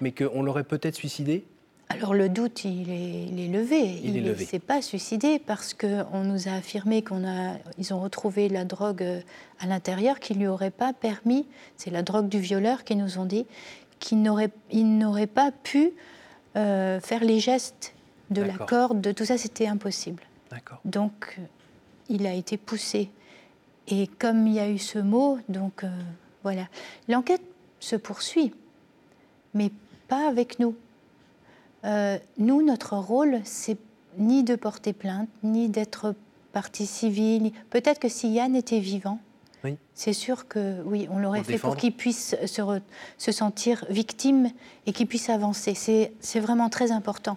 mais 0.00 0.10
qu'on 0.10 0.42
l'aurait 0.42 0.64
peut-être 0.64 0.94
suicidé 0.94 1.44
alors 1.88 2.14
le 2.14 2.28
doute, 2.28 2.64
il 2.64 2.90
est, 2.90 3.48
levé. 3.48 4.00
Il 4.02 4.22
ne 4.22 4.34
s'est 4.34 4.58
pas 4.58 4.82
suicidé 4.82 5.38
parce 5.38 5.72
qu'on 5.72 6.24
nous 6.24 6.48
a 6.48 6.52
affirmé 6.52 7.02
qu'ils 7.02 7.94
ont 7.94 8.00
retrouvé 8.00 8.48
la 8.48 8.64
drogue 8.64 9.02
euh, 9.02 9.20
à 9.60 9.66
l'intérieur 9.66 10.18
qui 10.18 10.34
ne 10.34 10.40
lui 10.40 10.46
aurait 10.48 10.72
pas 10.72 10.92
permis, 10.92 11.46
c'est 11.76 11.90
la 11.90 12.02
drogue 12.02 12.28
du 12.28 12.40
violeur 12.40 12.84
qu'ils 12.84 12.98
nous 12.98 13.18
ont 13.18 13.24
dit, 13.24 13.46
qu'il 14.00 14.20
n'aurait 14.22 15.26
pas 15.26 15.52
pu 15.52 15.92
euh, 16.56 17.00
faire 17.00 17.22
les 17.22 17.38
gestes 17.38 17.94
de 18.30 18.42
la 18.42 18.54
corde, 18.54 19.00
de 19.00 19.12
tout 19.12 19.24
ça, 19.24 19.38
c'était 19.38 19.68
impossible. 19.68 20.24
Donc 20.84 21.38
il 22.08 22.26
a 22.26 22.34
été 22.34 22.56
poussé 22.56 23.10
et 23.88 24.06
comme 24.06 24.46
il 24.46 24.54
y 24.54 24.60
a 24.60 24.68
eu 24.68 24.78
ce 24.78 24.98
mot, 24.98 25.38
donc 25.48 25.84
euh, 25.84 25.88
voilà. 26.42 26.66
L'enquête 27.08 27.42
se 27.78 27.94
poursuit, 27.94 28.52
mais 29.54 29.70
pas 30.08 30.28
avec 30.28 30.58
nous. 30.58 30.74
Euh, 31.86 32.18
nous, 32.38 32.62
notre 32.62 32.96
rôle, 32.96 33.40
c'est 33.44 33.78
ni 34.18 34.42
de 34.42 34.56
porter 34.56 34.92
plainte, 34.92 35.28
ni 35.42 35.68
d'être 35.68 36.14
partie 36.52 36.86
civile. 36.86 37.52
Peut-être 37.70 37.98
que 37.98 38.08
si 38.08 38.28
Yann 38.28 38.56
était 38.56 38.80
vivant, 38.80 39.18
c'est 39.94 40.12
sûr 40.12 40.46
que 40.46 40.80
oui, 40.84 41.08
on 41.10 41.18
l'aurait 41.18 41.42
fait 41.42 41.58
pour 41.58 41.76
qu'il 41.76 41.92
puisse 41.92 42.36
se, 42.46 42.80
se, 43.18 43.32
sentir 43.32 43.84
victime 43.90 44.50
et 44.86 44.92
qu'il 44.92 45.08
puisse 45.08 45.28
avancer. 45.28 45.74
C'est 46.20 46.40
vraiment 46.40 46.68
très 46.68 46.92
important. 46.92 47.36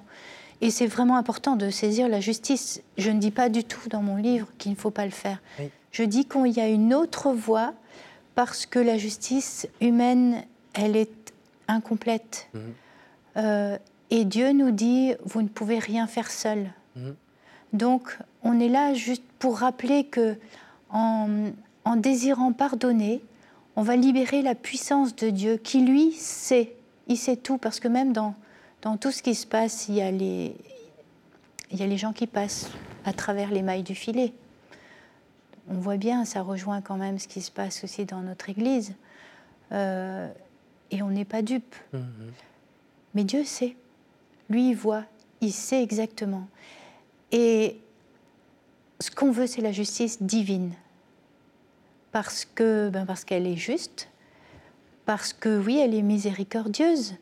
Et 0.61 0.69
c'est 0.69 0.85
vraiment 0.85 1.17
important 1.17 1.55
de 1.55 1.69
saisir 1.69 2.07
la 2.07 2.19
justice. 2.19 2.83
Je 2.97 3.09
ne 3.09 3.19
dis 3.19 3.31
pas 3.31 3.49
du 3.49 3.63
tout 3.63 3.89
dans 3.89 4.01
mon 4.01 4.17
livre 4.17 4.47
qu'il 4.57 4.71
ne 4.71 4.77
faut 4.77 4.91
pas 4.91 5.05
le 5.05 5.11
faire. 5.11 5.41
Je 5.91 6.03
dis 6.03 6.25
qu'il 6.25 6.51
y 6.51 6.59
a 6.59 6.67
une 6.67 6.93
autre 6.93 7.31
voie 7.31 7.73
parce 8.35 8.65
que 8.65 8.79
la 8.79 8.97
justice 8.97 9.67
humaine, 9.81 10.43
elle 10.73 10.95
est 10.95 11.33
incomplète. 11.67 12.47
Mhm. 12.53 12.61
Euh, 13.37 13.77
et 14.09 14.25
Dieu 14.25 14.51
nous 14.51 14.71
dit, 14.71 15.13
vous 15.23 15.41
ne 15.41 15.47
pouvez 15.47 15.79
rien 15.79 16.07
faire 16.07 16.31
seul. 16.31 16.71
Mhm. 16.95 17.15
Donc, 17.73 18.17
on 18.43 18.59
est 18.59 18.69
là 18.69 18.93
juste 18.93 19.23
pour 19.37 19.59
rappeler 19.59 20.05
que 20.05 20.35
en, 20.91 21.51
désirant 21.97 22.53
pardonner, 22.53 23.21
on 23.75 23.83
va 23.83 23.95
libérer 23.95 24.41
la 24.41 24.55
puissance 24.55 25.15
de 25.15 25.29
Dieu 25.29 25.57
qui, 25.57 25.81
lui, 25.81 26.11
sait. 26.13 26.73
Il 27.07 27.17
sait 27.17 27.35
tout, 27.35 27.57
parce 27.57 27.79
que 27.79 27.87
même 27.87 28.13
dans, 28.13 28.35
dans 28.81 28.97
tout 28.97 29.11
ce 29.11 29.21
qui 29.21 29.35
se 29.35 29.47
passe, 29.47 29.87
il 29.87 29.95
y, 29.95 30.01
a 30.01 30.11
les, 30.11 30.55
il 31.71 31.79
y 31.79 31.83
a 31.83 31.87
les 31.87 31.97
gens 31.97 32.13
qui 32.13 32.27
passent 32.27 32.69
à 33.05 33.13
travers 33.13 33.51
les 33.51 33.61
mailles 33.61 33.83
du 33.83 33.95
filet 33.95 34.33
on 35.69 35.75
voit 35.75 35.97
bien, 35.97 36.25
ça 36.25 36.41
rejoint 36.41 36.81
quand 36.81 36.97
même 36.97 37.19
ce 37.19 37.27
qui 37.27 37.41
se 37.41 37.51
passe 37.51 37.83
aussi 37.83 38.05
dans 38.05 38.21
notre 38.21 38.49
Église. 38.49 38.95
Euh, 39.71 40.27
et 40.91 41.01
on 41.03 41.09
n'est 41.09 41.25
pas 41.25 41.41
dupe. 41.41 41.75
Mhm. 41.93 42.31
Mais 43.13 43.23
Dieu 43.23 43.43
sait. 43.43 43.75
Lui, 44.49 44.69
il 44.69 44.75
voit, 44.75 45.05
il 45.41 45.51
sait 45.51 45.83
exactement. 45.83 46.47
Et 47.31 47.77
ce 48.99 49.11
qu'on 49.11 49.31
veut, 49.31 49.47
c'est 49.47 49.61
la 49.61 49.71
justice 49.71 50.21
divine. 50.21 50.73
Parce 52.11 52.45
que, 52.45 52.89
ben 52.89 53.05
parce 53.05 53.23
qu'elle 53.23 53.45
est 53.45 53.55
juste, 53.55 54.09
parce 55.05 55.33
que 55.33 55.59
oui, 55.59 55.79
elle 55.79 55.93
est 55.93 56.01
miséricordieuse, 56.01 57.15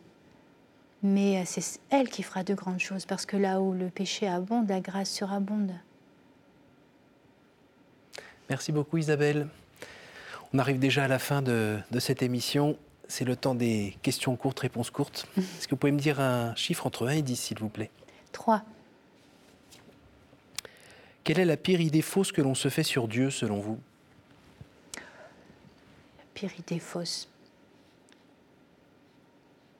mais 1.04 1.44
c'est 1.46 1.80
elle 1.90 2.10
qui 2.10 2.24
fera 2.24 2.44
de 2.44 2.54
grandes 2.54 2.80
choses, 2.80 3.06
parce 3.06 3.26
que 3.26 3.38
là 3.38 3.60
où 3.62 3.74
le 3.74 3.90
péché 3.90 4.28
abonde, 4.28 4.70
la 4.70 4.80
grâce 4.80 5.12
surabonde. 5.12 5.74
Merci 8.50 8.72
beaucoup 8.72 8.98
Isabelle. 8.98 9.48
On 10.54 10.60
arrive 10.60 10.80
déjà 10.80 11.04
à 11.04 11.08
la 11.08 11.20
fin 11.20 11.42
de, 11.42 11.80
cette 12.00 12.22
émission. 12.22 12.78
C'est 13.08 13.26
le 13.26 13.36
temps 13.36 13.56
des 13.56 13.98
questions 14.02 14.36
courtes, 14.36 14.60
réponses 14.60 14.89
courtes. 14.89 15.28
Est-ce 15.38 15.67
que 15.67 15.72
vous 15.72 15.78
pouvez 15.78 15.91
me 15.91 16.00
dire 16.00 16.20
un 16.20 16.54
chiffre 16.56 16.86
entre 16.86 17.08
1 17.08 17.12
et 17.12 17.22
10, 17.22 17.36
s'il 17.39 17.60
vous 17.60 17.70
plaît? 17.70 17.89
3. 18.34 18.63
Quelle 21.24 21.39
est 21.39 21.46
la 21.46 21.58
pire 21.58 21.82
idée 21.82 22.02
fausse 22.02 22.32
que 22.32 22.41
l'on 22.41 22.56
se 22.56 22.70
fait 22.70 22.84
sur 22.84 23.08
Dieu, 23.08 23.30
selon 23.30 23.60
vous? 23.60 23.80
La 24.96 26.24
pire 26.34 26.52
idée 26.60 26.80
fausse 26.80 27.30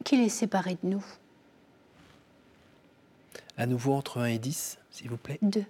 Qu'il 0.04 0.22
est 0.22 0.30
séparé 0.30 0.78
de 0.84 0.90
nous. 0.90 1.06
À 3.58 3.66
nouveau 3.66 3.94
entre 3.94 4.20
1 4.20 4.26
et 4.26 4.40
10, 4.40 4.78
s'il 4.92 5.10
vous 5.10 5.18
plaît 5.18 5.40
2. 5.42 5.63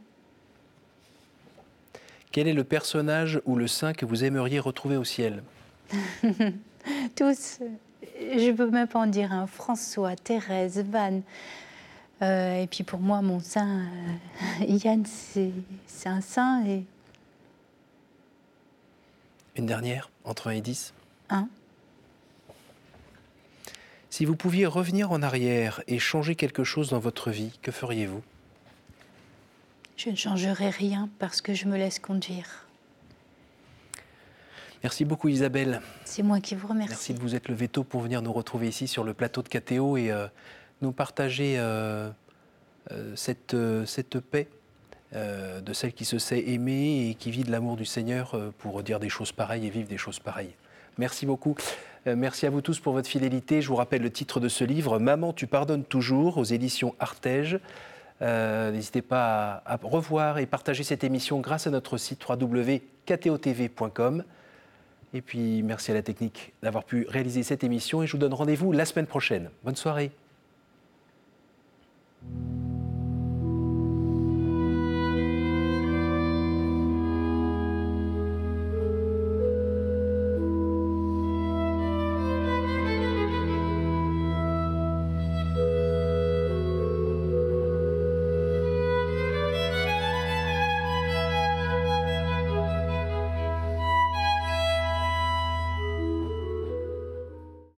Quel 2.32 2.48
est 2.48 2.54
le 2.54 2.64
personnage 2.64 3.42
ou 3.46 3.56
le 3.56 3.68
saint 3.68 3.94
que 3.94 4.06
vous 4.06 4.24
aimeriez 4.24 4.60
retrouver 4.60 4.98
au 4.98 5.04
ciel? 5.04 5.42
Tous. 7.18 7.60
Je 8.14 8.52
peux 8.52 8.70
même 8.70 8.88
pas 8.88 9.00
en 9.00 9.08
dire 9.08 9.34
un. 9.34 9.48
François, 9.48 10.16
Thérèse, 10.16 10.86
Van. 10.88 11.24
Euh, 12.22 12.62
et 12.62 12.68
puis 12.68 12.84
pour 12.84 13.00
moi, 13.00 13.24
mon 13.24 13.40
saint, 13.40 13.82
euh, 14.62 14.66
Yann, 14.68 15.04
c'est 15.06 15.52
un 16.06 16.22
saint. 16.22 16.64
Et... 16.66 16.86
Une 19.56 19.66
dernière, 19.66 20.12
entre 20.26 20.48
1 20.48 20.52
et 20.52 20.62
10 20.62 20.94
1. 21.30 21.50
Si 24.12 24.24
vous 24.24 24.36
pouviez 24.36 24.68
revenir 24.68 25.12
en 25.12 25.24
arrière 25.24 25.82
et 25.88 25.98
changer 25.98 26.36
quelque 26.36 26.64
chose 26.64 26.92
dans 26.92 27.00
votre 27.00 27.32
vie, 27.32 27.58
que 27.64 27.72
feriez-vous? 27.72 28.22
Je 29.96 30.12
ne 30.12 30.16
changerai 30.16 30.70
rien 30.70 31.10
parce 31.18 31.42
que 31.42 31.56
je 31.56 31.66
me 31.66 31.78
laisse 31.78 31.98
conduire. 31.98 32.67
Merci 34.84 35.06
beaucoup 35.06 35.28
Isabelle. 35.28 35.82
C'est 36.06 36.24
moi 36.24 36.40
qui 36.40 36.56
vous 36.56 36.68
remercie. 36.68 36.90
Merci 36.90 37.14
de 37.14 37.20
vous 37.20 37.36
être 37.36 37.48
levé 37.50 37.68
tôt 37.68 37.84
pour 37.84 38.02
venir 38.02 38.22
nous 38.22 38.34
retrouver 38.34 38.68
ici 38.68 38.88
sur 38.88 39.04
le 39.04 39.14
plateau 39.14 39.42
de 39.42 39.50
KTO 39.50 39.98
et 39.98 40.12
euh, 40.12 40.28
nous 40.82 40.92
partager 40.92 41.56
euh, 41.58 42.10
cette, 43.16 43.56
cette 43.86 44.20
paix 44.20 44.48
de 45.14 45.74
celle 45.74 45.94
qui 45.94 46.04
se 46.06 46.20
sait 46.20 46.50
aimer 46.50 47.10
et 47.10 47.16
qui 47.16 47.32
vit 47.32 47.44
de 47.44 47.52
l'amour 47.52 47.78
du 47.78 47.86
Seigneur 47.86 48.36
pour 48.58 48.84
dire 48.84 49.00
des 49.00 49.10
choses 49.10 49.32
pareilles 49.32 49.66
et 49.66 49.70
vivre 49.70 49.88
des 49.88 49.98
choses 49.98 50.20
pareilles. 50.20 50.54
Merci 50.98 51.26
beaucoup. 51.26 51.56
Merci 52.06 52.46
à 52.46 52.50
vous 52.50 52.62
tous 52.62 52.80
pour 52.80 52.92
votre 52.94 53.08
fidélité. 53.08 53.62
Je 53.62 53.70
vous 53.70 53.76
rappelle 53.76 54.02
le 54.02 54.12
titre 54.12 54.40
de 54.42 54.50
ce 54.50 54.64
livre, 54.66 55.00
Maman, 55.00 55.32
tu 55.32 55.48
pardonnes 55.48 55.86
toujours, 55.86 56.38
aux 56.38 56.44
éditions 56.44 56.94
Artege. 57.00 57.60
N'hésitez 58.22 59.02
pas 59.02 59.64
à, 59.66 59.80
revoir 59.82 60.40
et 60.40 60.46
partager 60.46 60.84
cette 60.84 61.04
émission 61.04 61.40
grâce 61.40 61.68
à 61.68 61.72
notre 61.72 61.98
site 61.98 62.22
www.ktotv.com. 62.28 64.24
Et 65.14 65.22
puis 65.22 65.64
merci 65.64 65.92
à 65.92 65.94
la 65.94 66.02
technique 66.02 66.54
d'avoir 66.62 66.84
pu 66.84 67.06
réaliser 67.10 67.44
cette 67.44 67.64
émission 67.64 68.04
et 68.04 68.08
je 68.08 68.12
vous 68.12 68.18
donne 68.18 68.34
rendez-vous 68.34 68.72
la 68.72 68.86
semaine 68.86 69.08
prochaine. 69.08 69.50
Bonne 69.64 69.76
soirée. 69.76 70.12